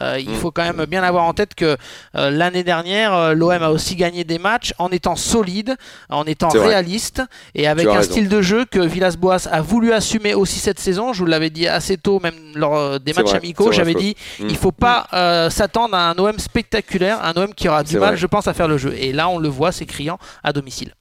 Euh, 0.00 0.18
il 0.18 0.30
mm. 0.30 0.34
faut 0.34 0.50
quand 0.50 0.62
même 0.62 0.86
bien 0.86 1.02
avoir 1.02 1.24
en 1.24 1.34
tête 1.34 1.54
que 1.54 1.76
euh, 2.16 2.30
l'année 2.30 2.64
dernière, 2.64 3.14
euh, 3.14 3.34
l'OM 3.34 3.50
a 3.62 3.70
aussi 3.70 3.96
gagné 3.96 4.24
des 4.24 4.38
matchs 4.38 4.72
en 4.78 4.88
étant 4.88 5.16
solide, 5.16 5.76
en 6.08 6.24
étant 6.24 6.48
réaliste 6.48 7.22
et 7.54 7.66
avec 7.68 7.86
un 7.86 8.02
style 8.02 8.28
de 8.28 8.40
jeu 8.40 8.64
que 8.64 8.80
Villas-Boas 8.80 9.48
a 9.50 9.60
voulu 9.60 9.92
assumer 9.92 10.34
aussi 10.34 10.58
cette 10.58 10.80
saison. 10.80 11.12
Je 11.12 11.20
vous 11.20 11.26
l'avais 11.26 11.50
dit 11.50 11.68
assez 11.68 11.96
tôt, 11.96 12.20
même 12.20 12.34
lors 12.54 12.98
des 13.00 13.12
matchs 13.12 13.34
amicaux. 13.34 13.72
J'avais 13.72 13.94
dit 13.94 14.16
il 14.40 14.52
il 14.52 14.58
faut 14.58 14.70
mm. 14.70 14.80
pas 14.80 15.48
s'attendre 15.50 15.96
à 15.96 16.10
un 16.10 16.18
OM 16.18 16.38
spectaculaire, 16.38 17.24
un 17.24 17.32
OM 17.36 17.54
qui 17.54 17.68
aura 17.68 17.82
du 17.82 17.98
mal, 17.98 18.16
je 18.16 18.26
pense, 18.26 18.46
à 18.46 18.54
faire 18.54 18.68
le 18.68 18.78
jeu. 18.78 18.94
Et 18.96 19.12
là, 19.12 19.28
on 19.28 19.38
le 19.38 19.48
voit, 19.48 19.72
c'est 19.72 19.86
criant 19.86 20.18
à 20.44 20.52
domicile. 20.52 20.92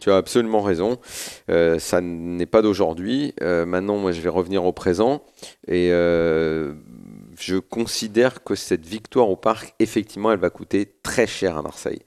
Tu 0.00 0.10
as 0.10 0.16
absolument 0.16 0.62
raison. 0.62 0.98
ça 1.48 2.00
n'est 2.00 2.46
pas 2.46 2.62
d'aujourd'hui. 2.62 3.34
maintenant, 3.40 3.96
moi, 3.96 4.12
je 4.12 4.20
vais 4.20 4.28
revenir 4.28 4.64
au 4.64 4.72
présent. 4.72 5.22
Et 5.66 5.92
je 7.40 7.56
considère 7.56 8.42
que 8.42 8.54
cette 8.54 8.84
victoire 8.84 9.30
au 9.30 9.36
parc, 9.36 9.74
effectivement, 9.78 10.32
elle 10.32 10.38
va 10.38 10.50
coûter 10.50 10.92
très 11.02 11.26
cher 11.26 11.56
à 11.56 11.62
Marseille. 11.62 12.00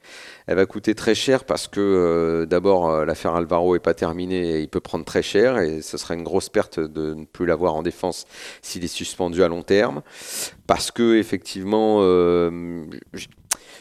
Elle 0.48 0.57
va 0.57 0.65
coûter 0.65 0.95
très 0.95 1.15
cher 1.15 1.45
parce 1.45 1.67
que 1.67 1.79
euh, 1.79 2.45
d'abord 2.45 2.89
euh, 2.89 3.05
l'affaire 3.05 3.36
Alvaro 3.36 3.75
est 3.75 3.79
pas 3.79 3.93
terminée 3.93 4.57
et 4.57 4.60
il 4.60 4.67
peut 4.67 4.79
prendre 4.79 5.05
très 5.05 5.21
cher 5.21 5.60
et 5.60 5.81
ce 5.81 5.98
serait 5.98 6.15
une 6.15 6.24
grosse 6.24 6.50
perte 6.50 6.79
de 6.79 7.13
ne 7.13 7.25
plus 7.25 7.45
l'avoir 7.45 7.75
en 7.75 7.83
défense 7.83 8.25
s'il 8.62 8.83
est 8.83 8.88
suspendu 8.88 9.43
à 9.43 9.48
long 9.48 9.62
terme. 9.62 10.01
Parce 10.67 10.91
que 10.91 11.15
effectivement, 11.15 12.00
euh, 12.01 12.86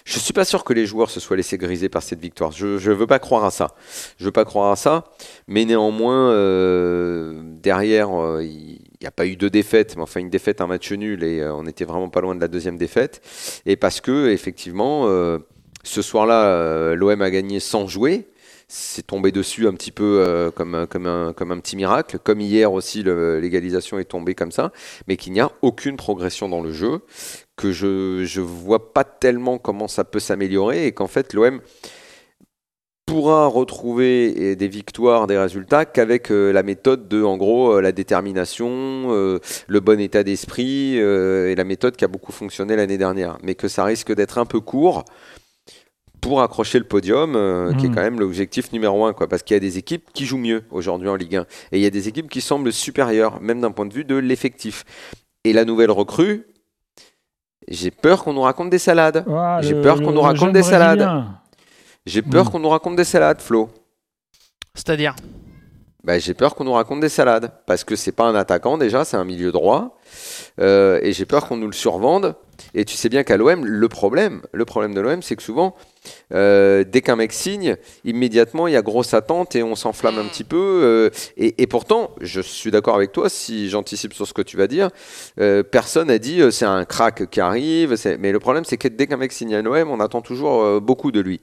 Je 0.04 0.18
suis 0.18 0.32
pas 0.32 0.44
sûr 0.44 0.64
que 0.64 0.72
les 0.72 0.86
joueurs 0.86 1.10
se 1.10 1.20
soient 1.20 1.36
laissés 1.36 1.58
griser 1.58 1.88
par 1.88 2.02
cette 2.02 2.20
victoire. 2.20 2.52
Je 2.52 2.66
ne 2.66 2.94
veux 2.94 3.06
pas 3.06 3.18
croire 3.18 3.44
à 3.44 3.50
ça. 3.50 3.74
Je 4.18 4.24
veux 4.24 4.32
pas 4.32 4.44
croire 4.44 4.70
à 4.70 4.76
ça. 4.76 5.04
Mais 5.46 5.64
néanmoins, 5.64 6.30
euh, 6.30 7.42
derrière, 7.44 8.10
euh, 8.18 8.42
il 8.42 8.80
n'y 9.00 9.06
a 9.06 9.10
pas 9.10 9.26
eu 9.26 9.36
de 9.36 9.48
défaite, 9.48 9.96
mais 9.96 10.02
enfin 10.02 10.20
une 10.20 10.30
défaite, 10.30 10.60
un 10.60 10.66
match 10.66 10.92
nul, 10.92 11.24
et 11.24 11.40
euh, 11.40 11.54
on 11.54 11.66
était 11.66 11.84
vraiment 11.84 12.08
pas 12.08 12.20
loin 12.20 12.34
de 12.34 12.40
la 12.40 12.48
deuxième 12.48 12.76
défaite. 12.76 13.20
Et 13.66 13.76
parce 13.76 14.00
que 14.00 14.28
effectivement, 14.30 15.06
ce 15.82 16.02
soir-là, 16.02 16.94
l'OM 16.94 17.22
a 17.22 17.30
gagné 17.30 17.60
sans 17.60 17.86
jouer 17.86 18.26
c'est 18.72 19.04
tombé 19.04 19.32
dessus 19.32 19.66
un 19.66 19.72
petit 19.72 19.90
peu 19.90 20.52
comme 20.54 20.76
un 20.76 21.60
petit 21.60 21.74
miracle, 21.74 22.20
comme 22.22 22.40
hier 22.40 22.72
aussi 22.72 23.02
l'égalisation 23.02 23.98
est 23.98 24.04
tombée 24.04 24.36
comme 24.36 24.52
ça, 24.52 24.70
mais 25.08 25.16
qu'il 25.16 25.32
n'y 25.32 25.40
a 25.40 25.50
aucune 25.60 25.96
progression 25.96 26.48
dans 26.48 26.60
le 26.60 26.70
jeu, 26.70 27.00
que 27.60 27.72
je 27.72 28.22
ne 28.22 28.44
vois 28.44 28.92
pas 28.94 29.04
tellement 29.04 29.58
comment 29.58 29.86
ça 29.86 30.04
peut 30.04 30.18
s'améliorer 30.18 30.86
et 30.86 30.92
qu'en 30.92 31.08
fait 31.08 31.34
l'OM 31.34 31.60
pourra 33.04 33.48
retrouver 33.48 34.54
des 34.54 34.68
victoires, 34.68 35.26
des 35.26 35.36
résultats 35.36 35.84
qu'avec 35.84 36.30
euh, 36.30 36.52
la 36.52 36.62
méthode 36.62 37.08
de, 37.08 37.24
en 37.24 37.36
gros, 37.36 37.72
euh, 37.72 37.80
la 37.80 37.90
détermination, 37.90 38.68
euh, 38.70 39.40
le 39.66 39.80
bon 39.80 39.98
état 39.98 40.22
d'esprit 40.22 40.96
et 40.96 41.54
la 41.56 41.64
méthode 41.64 41.96
qui 41.96 42.04
a 42.04 42.08
beaucoup 42.08 42.30
fonctionné 42.30 42.76
l'année 42.76 42.98
dernière. 42.98 43.36
Mais 43.42 43.56
que 43.56 43.66
ça 43.66 43.84
risque 43.84 44.14
d'être 44.14 44.38
un 44.38 44.46
peu 44.46 44.60
court 44.60 45.04
pour 46.20 46.40
accrocher 46.40 46.78
le 46.78 46.84
podium, 46.84 47.32
qui 47.78 47.86
est 47.86 47.88
mmh. 47.88 47.94
quand 47.94 48.02
même 48.02 48.20
l'objectif 48.20 48.72
numéro 48.72 49.04
un, 49.06 49.12
quoi, 49.12 49.26
parce 49.26 49.42
qu'il 49.42 49.54
y 49.54 49.56
a 49.56 49.60
des 49.60 49.78
équipes 49.78 50.04
qui 50.12 50.24
jouent 50.24 50.38
mieux 50.38 50.62
aujourd'hui 50.70 51.08
en 51.08 51.16
Ligue 51.16 51.36
1, 51.36 51.42
et 51.72 51.78
il 51.78 51.80
y 51.80 51.86
a 51.86 51.90
des 51.90 52.08
équipes 52.08 52.28
qui 52.28 52.42
semblent 52.42 52.72
supérieures, 52.72 53.40
même 53.40 53.60
d'un 53.60 53.72
point 53.72 53.86
de 53.86 53.94
vue 53.94 54.04
de 54.04 54.16
l'effectif. 54.16 54.84
Et 55.44 55.54
la 55.54 55.64
nouvelle 55.64 55.90
recrue, 55.90 56.44
j'ai 57.68 57.90
peur 57.90 58.24
qu'on 58.24 58.32
nous 58.32 58.40
raconte 58.42 58.70
des 58.70 58.78
salades. 58.78 59.24
J'ai 59.60 59.80
peur 59.80 59.96
qu'on 60.00 60.12
nous 60.12 60.20
raconte 60.20 60.52
des 60.52 60.62
salades. 60.62 61.24
J'ai 62.06 62.22
peur 62.22 62.50
qu'on 62.50 62.58
nous 62.58 62.68
raconte 62.68 62.96
des 62.96 63.04
salades, 63.04 63.40
Flo. 63.40 63.68
C'est-à-dire? 64.74 65.14
Bah, 66.04 66.18
J'ai 66.18 66.34
peur 66.34 66.54
qu'on 66.54 66.64
nous 66.64 66.72
raconte 66.72 67.00
des 67.00 67.08
salades. 67.08 67.52
Parce 67.66 67.84
que 67.84 67.96
c'est 67.96 68.12
pas 68.12 68.24
un 68.24 68.34
attaquant 68.34 68.78
déjà, 68.78 69.04
c'est 69.04 69.16
un 69.16 69.24
milieu 69.24 69.52
droit. 69.52 69.98
Euh, 70.60 70.98
et 71.02 71.12
j'ai 71.12 71.26
peur 71.26 71.46
qu'on 71.46 71.56
nous 71.56 71.66
le 71.66 71.72
survende. 71.72 72.34
Et 72.74 72.84
tu 72.84 72.96
sais 72.96 73.08
bien 73.08 73.24
qu'à 73.24 73.36
l'OM, 73.36 73.64
le 73.64 73.88
problème, 73.88 74.42
le 74.52 74.64
problème 74.64 74.94
de 74.94 75.00
l'OM, 75.00 75.22
c'est 75.22 75.36
que 75.36 75.42
souvent, 75.42 75.74
euh, 76.32 76.84
dès 76.86 77.00
qu'un 77.00 77.16
mec 77.16 77.32
signe, 77.32 77.76
immédiatement, 78.04 78.66
il 78.68 78.74
y 78.74 78.76
a 78.76 78.82
grosse 78.82 79.14
attente 79.14 79.56
et 79.56 79.62
on 79.62 79.74
s'enflamme 79.74 80.18
un 80.18 80.26
petit 80.26 80.44
peu. 80.44 80.56
Euh, 80.56 81.10
et, 81.36 81.66
pourtant, 81.66 82.10
je 82.20 82.40
suis 82.40 82.70
d'accord 82.70 82.94
avec 82.94 83.12
toi, 83.12 83.28
si 83.28 83.68
j'anticipe 83.68 84.12
sur 84.12 84.26
ce 84.26 84.32
que 84.32 84.42
tu 84.42 84.56
vas 84.56 84.66
dire, 84.66 84.90
euh, 85.40 85.62
personne 85.62 86.08
n'a 86.08 86.18
dit 86.18 86.40
c'est 86.50 86.66
un 86.66 86.84
crack 86.84 87.30
qui 87.30 87.40
arrive. 87.40 87.96
Mais 88.18 88.32
le 88.32 88.38
problème, 88.38 88.64
c'est 88.64 88.76
que 88.76 88.88
dès 88.88 89.06
qu'un 89.06 89.16
mec 89.16 89.32
signe 89.32 89.54
à 89.54 89.62
l'OM, 89.62 89.90
on 89.90 90.00
attend 90.00 90.20
toujours 90.20 90.80
beaucoup 90.80 91.12
de 91.12 91.20
lui. 91.20 91.40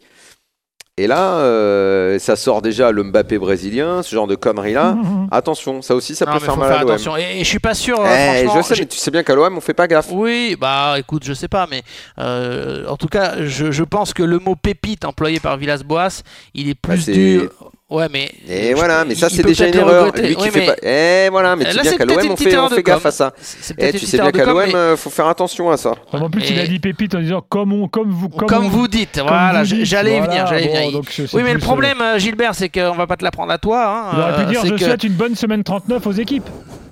Et 1.00 1.06
là, 1.06 1.36
euh, 1.36 2.18
ça 2.18 2.36
sort 2.36 2.64
déjà 2.64 2.92
le 2.92 3.04
Mbappé 3.04 3.38
brésilien, 3.38 4.02
ce 4.02 4.16
genre 4.16 4.26
de 4.26 4.34
conneries-là. 4.34 4.94
Mhm. 4.94 5.28
Attention, 5.30 5.84
ça 5.84 5.94
aussi, 5.94 6.16
ça 6.16 6.26
peut 6.26 6.40
faire 6.40 6.58
mal 6.58 6.74
à 6.74 6.82
l'OM. 6.82 7.18
Et, 7.20 7.40
je 7.40 7.44
suis 7.44 7.60
pas 7.60 7.76
sûr. 7.76 8.00
Eh, 8.04 8.48
je 8.48 8.62
sais, 8.64 8.74
mais 8.80 8.86
tu 8.88 8.98
sais 8.98 9.12
bien 9.12 9.22
qu'à 9.22 9.36
l'OM, 9.36 9.56
on 9.56 9.62
fait 9.62 9.76
pas 9.76 9.88
gaffe. 9.88 10.08
Oui, 10.12 10.58
bah 10.60 10.96
écoute, 10.98 11.24
je 11.24 11.34
sais 11.34 11.48
pas, 11.48 11.68
mais 11.70 11.84
euh, 12.18 12.88
en 12.88 12.98
tout 12.98 13.10
cas, 13.10 13.46
je, 13.46 13.70
je, 13.70 13.84
pense 13.84 14.12
que 14.12 14.24
le 14.24 14.40
mot 14.40 14.56
pépite 14.56 15.06
employé 15.06 15.40
par 15.40 15.58
Villas-Boas, 15.58 16.24
il 16.56 16.68
est 16.68 16.74
bah, 16.74 16.96
plus 16.96 17.06
du 17.06 17.42
Ouais, 17.90 18.08
mais. 18.12 18.30
Et 18.50 18.74
voilà, 18.74 19.06
mais 19.06 19.16
ça, 19.16 19.30
c'est 19.30 19.44
déjà 19.44 19.66
une 19.68 19.76
erreur. 19.76 20.12
Lui 20.14 20.36
qui 20.36 20.50
fait 20.50 20.66
pas. 20.66 20.76
Et 20.86 21.30
voilà, 21.30 21.56
mais 21.56 21.64
tu 21.66 21.72
sais 21.72 21.82
bien 21.82 21.98
qu'à 21.98 22.06
l'OM, 22.06 22.32
on 22.32 22.36
fait, 22.36 22.58
on 22.58 22.70
fait 22.70 22.84
gaffe 22.84 23.06
à 23.06 23.12
ça. 23.12 23.34
Et 23.78 23.94
tu 23.94 24.06
sais 24.06 24.18
bien 24.18 24.32
qu'à 24.32 24.46
l'OM, 24.46 24.64
il 24.68 24.76
euh, 24.76 24.98
faut 24.98 25.10
faire 25.10 25.28
attention 25.28 25.72
à 25.72 25.78
ça. 25.78 25.94
En 26.12 26.30
plus, 26.30 26.50
il 26.50 26.60
a 26.60 26.68
dit 26.68 26.80
pépite 26.80 27.16
en 27.16 27.22
disant 27.22 27.42
comme, 27.48 27.90
comme 27.90 28.10
vous. 28.10 28.28
Comme, 28.28 28.68
vous 28.68 28.90
dites, 28.90 29.22
voilà, 29.26 29.64
j'allais 29.64 30.18
y 30.18 30.20
venir. 30.20 30.48
venir. 30.48 31.02
Oui, 31.34 31.44
mais 31.44 31.54
le 31.54 31.60
problème, 31.60 32.02
euh, 32.02 32.20
Gilbert, 32.20 32.56
c'est 32.56 32.70
qu'on 32.70 32.94
va 32.94 33.08
pas 33.08 33.16
te 33.16 33.24
l'apprendre 33.24 33.54
à 33.54 33.58
toi. 33.58 33.88
Hein, 33.88 34.12
il 34.14 34.20
aurait 34.20 34.46
pu 34.46 34.52
dire 34.52 34.66
je 34.66 34.84
souhaite 34.84 35.04
une 35.04 35.14
bonne 35.14 35.36
semaine 35.36 35.64
39 35.64 36.06
aux 36.08 36.12
équipes. 36.12 36.50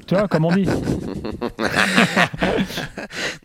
Tu 0.07 0.13
vois, 0.13 0.27
comme 0.27 0.45
on 0.45 0.51
dit. 0.51 0.65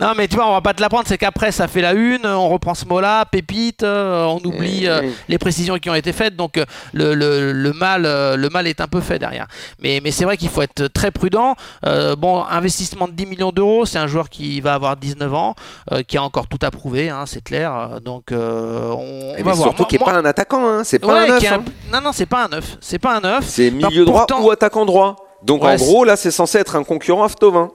non, 0.01 0.13
mais 0.17 0.29
tu 0.29 0.37
vois, 0.37 0.47
on 0.47 0.53
va 0.53 0.61
pas 0.61 0.75
te 0.75 0.83
l'apprendre, 0.83 1.05
c'est 1.07 1.17
qu'après, 1.17 1.53
ça 1.53 1.69
fait 1.69 1.81
la 1.81 1.95
une, 1.95 2.27
on 2.27 2.51
reprend 2.51 2.75
ce 2.75 2.85
mot-là, 2.85 3.25
pépite, 3.25 3.83
euh, 3.83 4.25
on 4.25 4.41
oublie 4.45 4.87
euh, 4.87 5.11
les 5.29 5.39
précisions 5.39 5.79
qui 5.79 5.89
ont 5.89 5.95
été 5.95 6.13
faites, 6.13 6.37
donc 6.37 6.59
euh, 6.59 6.67
le, 6.93 7.15
le, 7.15 7.53
le, 7.53 7.73
mal, 7.73 8.03
le 8.03 8.49
mal 8.51 8.67
est 8.67 8.83
un 8.83 8.89
peu 8.89 9.01
fait 9.01 9.19
derrière. 9.19 9.47
Mais, 9.83 10.01
mais 10.05 10.11
c'est 10.11 10.25
vrai 10.25 10.37
qu'il 10.37 10.51
faut 10.51 10.61
être 10.61 10.89
très 10.89 11.11
prudent. 11.11 11.55
bon, 12.19 12.45
investissement 12.45 13.09
de 13.09 13.13
10 13.13 13.27
millions 13.27 13.53
d'euros, 13.53 13.87
c'est 13.87 13.99
un 13.99 14.07
joueur 14.07 14.29
qui 14.29 14.61
va 14.61 14.75
avoir 14.75 14.99
19 14.99 15.33
ans, 15.35 15.55
qui 16.07 16.19
a 16.19 16.23
encore 16.23 16.47
tout 16.47 16.59
à 16.61 16.71
prouver, 16.71 17.09
hein, 17.09 17.25
c'est 17.27 17.43
clair. 17.43 18.01
Donc, 18.05 18.33
on, 18.33 19.35
va 19.35 19.53
voir. 19.53 19.57
Surtout 19.57 19.85
qui 19.85 19.95
n'est 19.99 20.05
pas 20.05 20.13
un 20.13 20.25
attaquant, 20.27 20.69
hein. 20.69 20.85
c'est 20.85 20.99
pas 20.99 21.23
un 21.23 21.27
neuf. 21.27 21.53
Hein. 21.53 21.65
Non, 21.91 22.03
non, 22.03 22.11
c'est 22.13 22.27
pas 22.27 22.45
un 22.45 22.49
neuf. 22.49 22.77
C'est 22.83 22.99
pas 22.99 23.17
un 23.17 23.21
neuf. 23.21 23.47
C'est 23.47 23.71
milieu 23.71 24.05
droit 24.05 24.27
ou 24.41 24.51
attaquant 24.51 24.85
droit. 24.85 25.30
Donc 25.43 25.65
en 25.65 25.75
gros, 25.77 26.05
là, 26.05 26.17
c'est 26.17 26.31
censé 26.31 26.59
être 26.59 26.77
un 26.77 26.85
concurrent 26.85 27.25
à 27.25 27.29
Ftovin. 27.29 27.71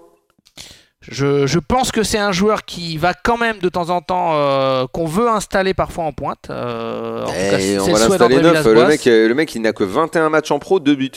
Je, 1.07 1.59
pense 1.59 1.91
que 1.91 2.03
c'est 2.03 2.17
un 2.17 2.31
joueur 2.31 2.65
qui 2.65 2.97
va 2.97 3.13
quand 3.13 3.37
même 3.37 3.59
de 3.59 3.69
temps 3.69 3.89
en 3.89 4.01
temps, 4.01 4.31
euh, 4.33 4.87
qu'on 4.91 5.05
veut 5.05 5.29
installer 5.29 5.73
parfois 5.75 6.05
en 6.05 6.13
pointe. 6.13 6.47
Euh, 6.49 7.23
en 7.25 7.83
on 7.83 7.93
va 7.93 7.99
l'installer 7.99 8.41
neuf. 8.41 8.65
Le 8.65 8.87
mec, 8.87 9.05
le 9.05 9.33
mec, 9.33 9.53
il 9.53 9.61
n'a 9.61 9.73
que 9.73 9.83
21 9.83 10.29
matchs 10.29 10.51
en 10.51 10.59
pro, 10.59 10.79
2 10.79 10.95
buts. 10.95 11.11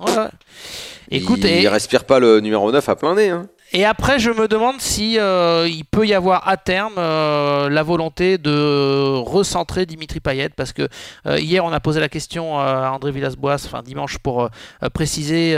Ouais. 0.00 0.28
Écoute, 1.10 1.40
il, 1.42 1.64
ne 1.64 1.68
respire 1.68 2.04
pas 2.04 2.18
le 2.20 2.40
numéro 2.40 2.70
9 2.70 2.88
à 2.88 2.96
plein 2.96 3.14
nez. 3.14 3.30
Hein. 3.30 3.48
Et 3.74 3.86
après, 3.86 4.18
je 4.18 4.30
me 4.30 4.48
demande 4.48 4.80
si 4.80 5.18
euh, 5.18 5.66
il 5.66 5.86
peut 5.86 6.06
y 6.06 6.12
avoir 6.12 6.46
à 6.46 6.58
terme 6.58 6.94
euh, 6.98 7.70
la 7.70 7.82
volonté 7.82 8.36
de 8.36 9.16
recentrer 9.16 9.86
Dimitri 9.86 10.20
Payet, 10.20 10.50
parce 10.50 10.74
que 10.74 10.88
euh, 11.26 11.40
hier 11.40 11.64
on 11.64 11.72
a 11.72 11.80
posé 11.80 11.98
la 11.98 12.10
question 12.10 12.58
à 12.58 12.90
André 12.90 13.12
Villas-Boas, 13.12 13.64
enfin 13.64 13.82
dimanche, 13.82 14.18
pour 14.18 14.50
préciser 14.92 15.56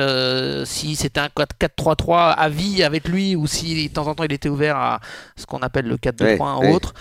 si 0.64 0.94
c'était 0.94 1.21
un 1.21 1.28
4-3-3 1.28 2.35
à 2.35 2.49
vie 2.49 2.85
avec 2.85 3.09
lui 3.09 3.35
ou 3.35 3.47
si 3.47 3.88
de 3.88 3.92
temps 3.92 4.06
en 4.06 4.14
temps 4.14 4.25
il 4.25 4.33
était 4.33 4.49
ouvert 4.49 4.76
à 4.76 5.00
ce 5.37 5.47
qu'on 5.47 5.59
appelle 5.59 5.87
le 5.87 5.97
4-2-3 5.97 6.66
ou 6.66 6.75
autre. 6.75 6.94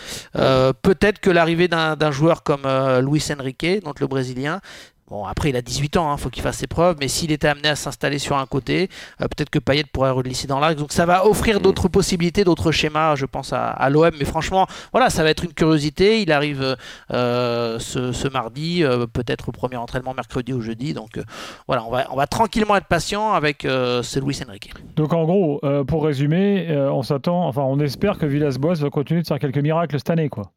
Peut-être 0.82 1.20
que 1.20 1.30
l'arrivée 1.30 1.68
d'un 1.68 2.12
joueur 2.12 2.44
comme 2.44 2.68
Luis 3.02 3.24
Enrique, 3.38 3.84
donc 3.84 4.00
le 4.00 4.08
Brésilien, 4.08 4.62
Bon, 5.10 5.26
après, 5.26 5.50
il 5.50 5.56
a 5.56 5.62
18 5.62 5.98
ans, 5.98 6.10
il 6.10 6.14
hein, 6.14 6.18
faut 6.18 6.30
qu'il 6.30 6.42
fasse 6.42 6.58
ses 6.58 6.68
preuves, 6.68 6.96
mais 7.00 7.10
s'il 7.10 7.32
était 7.32 7.50
amené 7.50 7.68
à 7.68 7.76
s'installer 7.76 8.20
sur 8.20 8.38
un 8.38 8.46
côté, 8.46 8.90
euh, 9.22 9.26
peut-être 9.26 9.50
que 9.50 9.60
Payet 9.60 9.84
pourrait 9.92 10.12
relisser 10.12 10.48
dans 10.48 10.60
l'axe. 10.60 10.78
Donc 10.78 10.94
ça 10.94 11.06
va 11.06 11.26
offrir 11.28 11.60
mm. 11.60 11.62
d'autres 11.62 11.90
possibilités, 11.90 12.46
d'autres 12.46 12.72
schémas, 12.72 13.16
je 13.16 13.26
pense, 13.26 13.52
à, 13.54 13.90
l'OM. 13.90 14.12
Mais 14.18 14.26
franchement, 14.26 14.66
voilà, 14.94 15.10
ça 15.10 15.24
va 15.24 15.30
être 15.30 15.44
une 15.44 15.54
curiosité. 15.54 16.22
Il 16.22 16.32
arrive 16.32 16.78
euh, 17.12 17.80
ce, 17.80 18.28
mardi, 18.30 18.84
euh, 18.84 19.06
peut-être 19.06 19.50
au 19.50 19.52
premier 19.52 19.76
entraînement 19.76 20.14
mercredi 20.14 20.54
ou 20.54 20.62
jeudi. 20.62 20.94
Donc 20.94 21.20
voilà, 21.68 21.84
on 21.86 21.92
va, 21.92 22.08
on 22.12 22.16
va 22.16 22.28
tranquillement 22.28 22.78
être 22.78 22.88
patient 22.88 23.34
avec 23.34 23.64
ce 23.64 24.20
Luis 24.20 24.40
Enrique. 24.48 24.72
Donc 24.96 25.14
en 25.14 25.26
gros, 25.26 25.62
pour 25.88 26.06
résumer, 26.06 26.68
on 26.92 27.04
s'attend, 27.04 27.46
enfin, 27.48 27.64
on 27.64 27.80
espère 27.80 28.18
que 28.18 28.26
Villas-Boas 28.26 28.76
va 28.76 28.90
continuer 28.90 29.22
de 29.22 29.28
faire 29.28 29.40
quelques 29.40 29.58
miracles 29.58 29.98
cette 29.98 30.10
année, 30.10 30.30
quoi. 30.30 30.52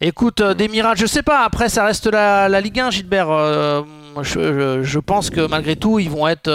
Écoute, 0.00 0.40
euh, 0.42 0.54
des 0.54 0.68
miracles, 0.68 1.00
je 1.00 1.06
sais 1.06 1.22
pas. 1.22 1.44
Après, 1.44 1.68
ça 1.68 1.84
reste 1.84 2.06
la, 2.06 2.48
la 2.48 2.60
Ligue 2.60 2.80
1, 2.80 2.90
Gilbert. 2.90 3.30
Euh, 3.30 3.82
je, 4.22 4.82
je, 4.82 4.98
pense 4.98 5.30
que 5.30 5.46
malgré 5.46 5.76
tout, 5.76 5.98
ils 5.98 6.10
vont 6.10 6.28
être 6.28 6.50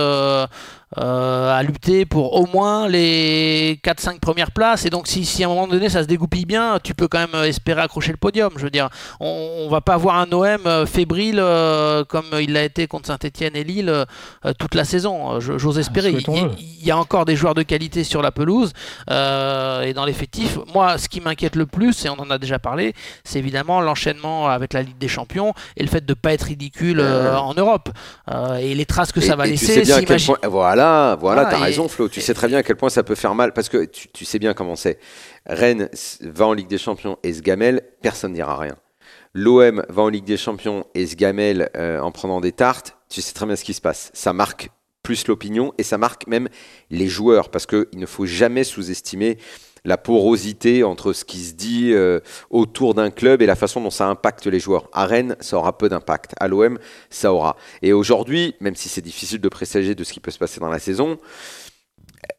euh, 0.98 1.22
euh, 1.22 1.52
à 1.52 1.64
lutter 1.64 2.06
pour 2.06 2.34
au 2.36 2.46
moins 2.48 2.88
les 2.88 3.80
4-5 3.84 4.20
premières 4.20 4.52
places. 4.52 4.86
Et 4.86 4.90
donc, 4.90 5.08
si, 5.08 5.26
si, 5.26 5.44
à 5.44 5.48
un 5.48 5.50
moment 5.50 5.68
donné 5.68 5.90
ça 5.90 6.04
se 6.04 6.08
dégoupille 6.08 6.46
bien, 6.46 6.80
tu 6.84 6.94
peux 6.94 7.08
quand 7.08 7.20
même 7.20 7.44
espérer 7.44 7.82
accrocher 7.82 8.12
le 8.12 8.18
podium. 8.18 8.52
Je 8.58 8.64
veux 8.64 8.70
dire, 8.70 8.90
on, 9.20 9.68
va 9.70 9.82
pas 9.82 9.94
avoir 9.94 10.18
un 10.18 10.32
OM 10.32 10.66
euh, 10.66 10.86
fébrile 10.86 11.40
euh, 11.40 12.04
comme 12.04 12.26
il 12.42 12.54
l'a 12.54 12.64
été 12.64 12.88
contre 12.88 13.08
Saint-Etienne 13.08 13.56
et 13.56 13.64
Lille 13.64 14.06
toute 14.60 14.76
la 14.76 14.86
saison. 14.86 15.40
J'ose 15.40 15.80
espérer. 15.80 16.12
Il, 16.12 16.86
y 16.86 16.92
a 16.92 16.98
encore 16.98 17.26
des 17.26 17.36
joueurs 17.36 17.54
de 17.54 17.64
qualité 17.64 18.04
sur 18.04 18.22
la 18.22 18.32
pelouse 18.32 18.74
et 19.10 19.94
dans 19.94 20.06
l'effectif. 20.06 20.58
Moi, 20.74 20.98
ce 20.98 21.08
qui 21.08 21.22
m'inquiète 21.22 21.56
le 21.56 21.66
plus, 21.66 22.06
et 22.06 22.10
on 22.10 22.20
en 22.20 22.30
a 22.30 22.38
déjà 22.38 22.60
parlé, 22.60 22.94
c'est 23.24 23.40
évidemment 23.40 23.82
l'enchaînement 23.82 24.48
avec 24.48 24.74
la 24.74 24.82
Ligue 24.82 24.98
des 24.98 25.08
Champions 25.08 25.54
et 25.78 25.84
le 25.84 25.90
fait 25.90 26.06
de 26.06 26.12
ne 26.12 26.16
pas 26.16 26.34
être 26.34 26.44
ridicule 26.44 27.02
en 27.02 27.54
Europe 27.54 27.90
et 28.60 28.74
les 28.74 28.86
traces 28.86 29.12
que 29.12 29.22
ça 29.22 29.36
va 29.36 29.46
laisser. 29.46 29.84
voilà 30.50 30.81
voilà, 31.20 31.46
tu 31.46 31.56
as 31.56 31.60
raison, 31.60 31.88
Flo. 31.88 32.10
Tu 32.10 32.22
sais 32.22 32.34
très 32.34 32.48
bien 32.48 32.60
à 32.60 32.64
quel 32.64 32.76
point 32.76 32.90
ça 32.90 33.04
peut 33.04 33.16
faire 33.16 33.36
mal. 33.36 33.54
Parce 33.54 33.70
que 33.70 33.86
tu, 33.86 34.26
sais 34.26 34.40
bien 34.40 34.54
comment 34.54 34.76
c'est. 34.76 35.00
Rennes 35.46 35.90
va 36.22 36.48
en 36.48 36.54
Ligue 36.54 36.68
des 36.68 36.78
Champions 36.78 37.18
et 37.24 37.34
se 37.34 37.42
gamelle, 37.42 37.82
personne 38.02 38.32
ne 38.32 38.36
dira 38.36 38.58
rien. 38.58 38.76
L'OM 39.34 39.84
va 39.90 40.02
en 40.04 40.10
Ligue 40.10 40.26
des 40.26 40.38
Champions 40.38 40.86
et 40.94 41.08
se 41.08 41.16
gamelle 41.16 41.70
euh, 41.76 42.00
en 42.00 42.12
prenant 42.12 42.42
des 42.42 42.52
tartes, 42.52 42.98
tu 43.10 43.22
sais 43.22 43.34
très 43.34 43.46
bien 43.46 43.56
ce 43.56 43.64
qui 43.64 43.74
se 43.74 43.82
passe. 43.82 44.12
Ça 44.14 44.34
marque 44.34 44.70
plus 45.04 45.28
l'opinion 45.28 45.74
et 45.78 45.84
ça 45.84 45.98
marque 45.98 46.28
même 46.28 46.48
les 46.90 47.08
joueurs. 47.08 47.50
Parce 47.50 47.66
qu'il 47.66 47.88
ne 47.94 48.06
faut 48.06 48.26
jamais 48.26 48.64
sous-estimer 48.64 49.38
la 49.84 49.98
porosité 49.98 50.84
entre 50.84 51.14
ce 51.14 51.26
qui 51.26 51.40
se 51.40 51.54
dit 51.54 51.92
euh, 51.94 52.20
autour 52.50 52.94
d'un 52.94 53.10
club 53.10 53.42
et 53.42 53.46
la 53.46 53.56
façon 53.56 53.82
dont 53.82 53.90
ça 53.90 54.08
impacte 54.08 54.46
les 54.46 54.60
joueurs. 54.60 54.90
À 54.94 55.06
Rennes, 55.06 55.36
ça 55.40 55.58
aura 55.58 55.78
peu 55.78 55.90
d'impact. 55.90 56.34
À 56.40 56.48
l'OM, 56.48 56.78
ça 57.10 57.34
aura. 57.34 57.56
Et 57.82 57.94
aujourd'hui, 57.94 58.56
même 58.60 58.76
si 58.76 58.90
c'est 58.90 59.02
difficile 59.02 59.42
de 59.42 59.50
présager 59.50 59.96
de 59.96 60.04
ce 60.04 60.14
qui 60.14 60.20
peut 60.20 60.32
se 60.32 60.38
passer 60.38 60.60
dans 60.60 60.70
la 60.70 60.80
saison, 60.80 61.18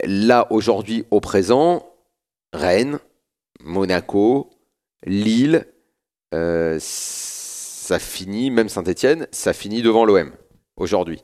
là, 0.04 0.46
aujourd'hui, 0.50 1.04
au 1.11 1.20
présent, 1.20 1.87
Rennes, 2.52 2.99
Monaco, 3.61 4.50
Lille, 5.04 5.66
euh, 6.34 6.78
ça 6.80 7.99
finit, 7.99 8.50
même 8.50 8.68
Saint-Etienne, 8.68 9.26
ça 9.32 9.52
finit 9.52 9.82
devant 9.82 10.04
l'OM 10.04 10.32
aujourd'hui. 10.76 11.22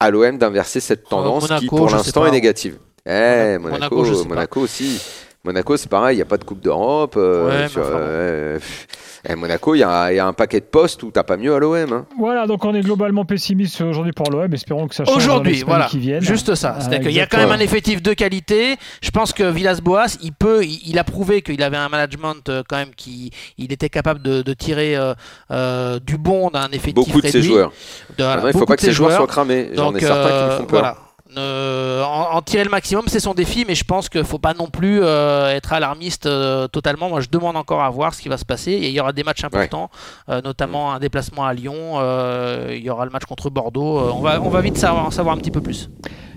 À 0.00 0.10
l'OM 0.10 0.38
d'inverser 0.38 0.80
cette 0.80 1.02
Oh, 1.06 1.10
tendance 1.10 1.44
qui 1.44 1.52
Monaco, 1.52 1.76
pour 1.76 1.90
l'instant 1.90 2.26
est 2.26 2.30
négative. 2.30 2.78
Eh, 3.06 3.58
Monaco, 3.58 3.70
Monaco, 3.96 4.04
je 4.04 4.14
sais 4.14 4.22
pas. 4.24 4.28
Monaco 4.34 4.60
aussi. 4.60 5.00
Monaco, 5.44 5.76
c'est 5.76 5.88
pareil, 5.88 6.16
il 6.16 6.18
n'y 6.18 6.22
a 6.22 6.26
pas 6.26 6.36
de 6.36 6.44
Coupe 6.44 6.60
d'Europe. 6.60 7.14
euh, 7.16 7.46
Ouais, 7.46 7.58
mais 7.62 7.68
sur- 7.68 7.80
enfin 7.82 7.90
bon. 7.92 7.96
euh, 8.00 8.54
pff. 8.58 8.86
Eh, 9.28 9.34
Monaco, 9.34 9.74
il 9.74 9.78
y, 9.78 9.82
a 9.82 10.12
il 10.12 10.16
y 10.16 10.18
a 10.18 10.26
un 10.26 10.32
paquet 10.32 10.60
de 10.60 10.64
postes 10.64 11.02
où 11.02 11.10
t'as 11.10 11.22
pas 11.22 11.36
mieux 11.36 11.54
à 11.54 11.58
l'OM. 11.58 11.92
hein. 11.92 12.06
Voilà, 12.18 12.46
donc 12.46 12.64
on 12.64 12.74
est 12.74 12.80
globalement 12.82 13.24
pessimiste 13.24 13.80
aujourd'hui 13.80 14.12
pour 14.12 14.30
l'OM. 14.30 14.52
Espérons 14.52 14.86
que 14.88 14.94
ça 14.94 15.04
change 15.04 15.14
dans 15.14 15.18
les 15.18 15.24
Aujourd'hui, 15.24 15.54
semaines 15.56 15.66
voilà, 15.68 15.86
qui 15.86 15.98
viennent. 15.98 16.20
juste 16.22 16.54
ça. 16.54 16.74
Ah, 16.76 16.80
C'est-à-dire 16.80 17.00
qu'il 17.00 17.12
y 17.16 17.20
a 17.20 17.26
quand 17.26 17.38
même 17.38 17.50
un 17.52 17.58
effectif 17.60 18.02
de 18.02 18.12
qualité. 18.14 18.76
Je 19.00 19.10
pense 19.10 19.32
que 19.32 19.44
Villas-Boas, 19.50 20.18
il 20.22 20.32
peut, 20.32 20.64
il, 20.64 20.80
il 20.86 20.98
a 20.98 21.04
prouvé 21.04 21.40
qu'il 21.42 21.62
avait 21.62 21.76
un 21.76 21.88
management 21.88 22.48
euh, 22.48 22.62
quand 22.68 22.76
même 22.76 22.94
qui, 22.96 23.30
il 23.58 23.72
était 23.72 23.88
capable 23.88 24.20
de, 24.22 24.42
de 24.42 24.52
tirer 24.54 24.96
euh, 24.96 25.14
euh, 25.50 25.98
du 26.00 26.16
bon 26.18 26.50
d'un 26.50 26.68
effectif 26.68 26.94
Beaucoup 26.94 27.20
de 27.20 27.26
ces 27.26 27.38
réduit. 27.38 27.50
joueurs. 27.52 27.70
De- 27.70 28.24
voilà, 28.24 28.34
Maintenant, 28.36 28.48
il 28.48 28.52
faut 28.52 28.58
beaucoup 28.60 28.70
pas 28.72 28.76
que 28.76 28.82
ces 28.82 28.92
joueurs 28.92 29.12
soient 29.16 29.26
cramés. 29.26 29.70
J'en 29.74 29.90
ai 29.90 29.92
Donc, 29.94 30.00
certains 30.00 30.28
qui 30.28 30.44
me 30.44 30.50
font 30.58 30.64
peur. 30.66 30.80
voilà. 30.80 30.96
Ne- 31.36 32.02
en, 32.02 32.36
en 32.36 32.42
tirer 32.42 32.64
le 32.64 32.70
maximum, 32.70 33.04
c'est 33.06 33.20
son 33.20 33.34
défi, 33.34 33.64
mais 33.68 33.74
je 33.74 33.84
pense 33.84 34.08
qu'il 34.08 34.20
ne 34.20 34.26
faut 34.26 34.38
pas 34.38 34.54
non 34.54 34.68
plus 34.68 35.00
euh, 35.02 35.48
être 35.54 35.72
alarmiste 35.74 36.26
euh, 36.26 36.68
totalement. 36.68 37.08
Moi, 37.10 37.20
je 37.20 37.28
demande 37.30 37.56
encore 37.56 37.82
à 37.82 37.90
voir 37.90 38.14
ce 38.14 38.22
qui 38.22 38.28
va 38.28 38.38
se 38.38 38.44
passer. 38.46 38.72
Et 38.72 38.88
il 38.88 38.92
y 38.94 39.00
aura 39.00 39.12
des 39.12 39.24
matchs 39.24 39.44
importants, 39.44 39.90
euh, 40.30 40.40
notamment 40.42 40.92
un 40.92 40.98
déplacement 40.98 41.44
à 41.44 41.52
Lyon. 41.52 41.96
euh, 41.96 42.68
il 42.70 42.82
y 42.82 42.88
aura 42.90 43.04
le 43.04 43.10
match 43.10 43.24
contre 43.26 43.50
Bordeaux. 43.50 43.98
Euh, 43.98 44.10
on, 44.14 44.20
va, 44.20 44.40
on 44.40 44.48
va 44.48 44.60
vite 44.62 44.78
savoir, 44.78 45.04
en 45.06 45.10
savoir 45.10 45.34
un 45.34 45.38
petit 45.38 45.50
peu 45.50 45.60
plus. 45.60 45.90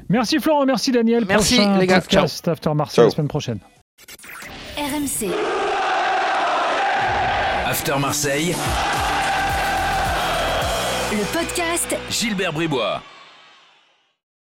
Merci 0.09 0.39
Florent, 0.39 0.65
merci 0.65 0.91
Daniel. 0.91 1.23
Merci, 1.25 1.55
Prochain 1.55 1.77
les 1.77 1.87
gars. 1.87 2.01
podcast 2.01 2.47
After 2.49 2.73
Marseille 2.73 2.95
Ciao. 2.95 3.05
la 3.05 3.11
semaine 3.11 3.27
prochaine. 3.29 3.59
RMC. 4.77 5.29
After 7.65 7.93
Marseille, 7.97 8.53
Le 11.13 11.23
podcast 11.33 11.95
Gilbert 12.09 12.51
Bribois. 12.51 13.01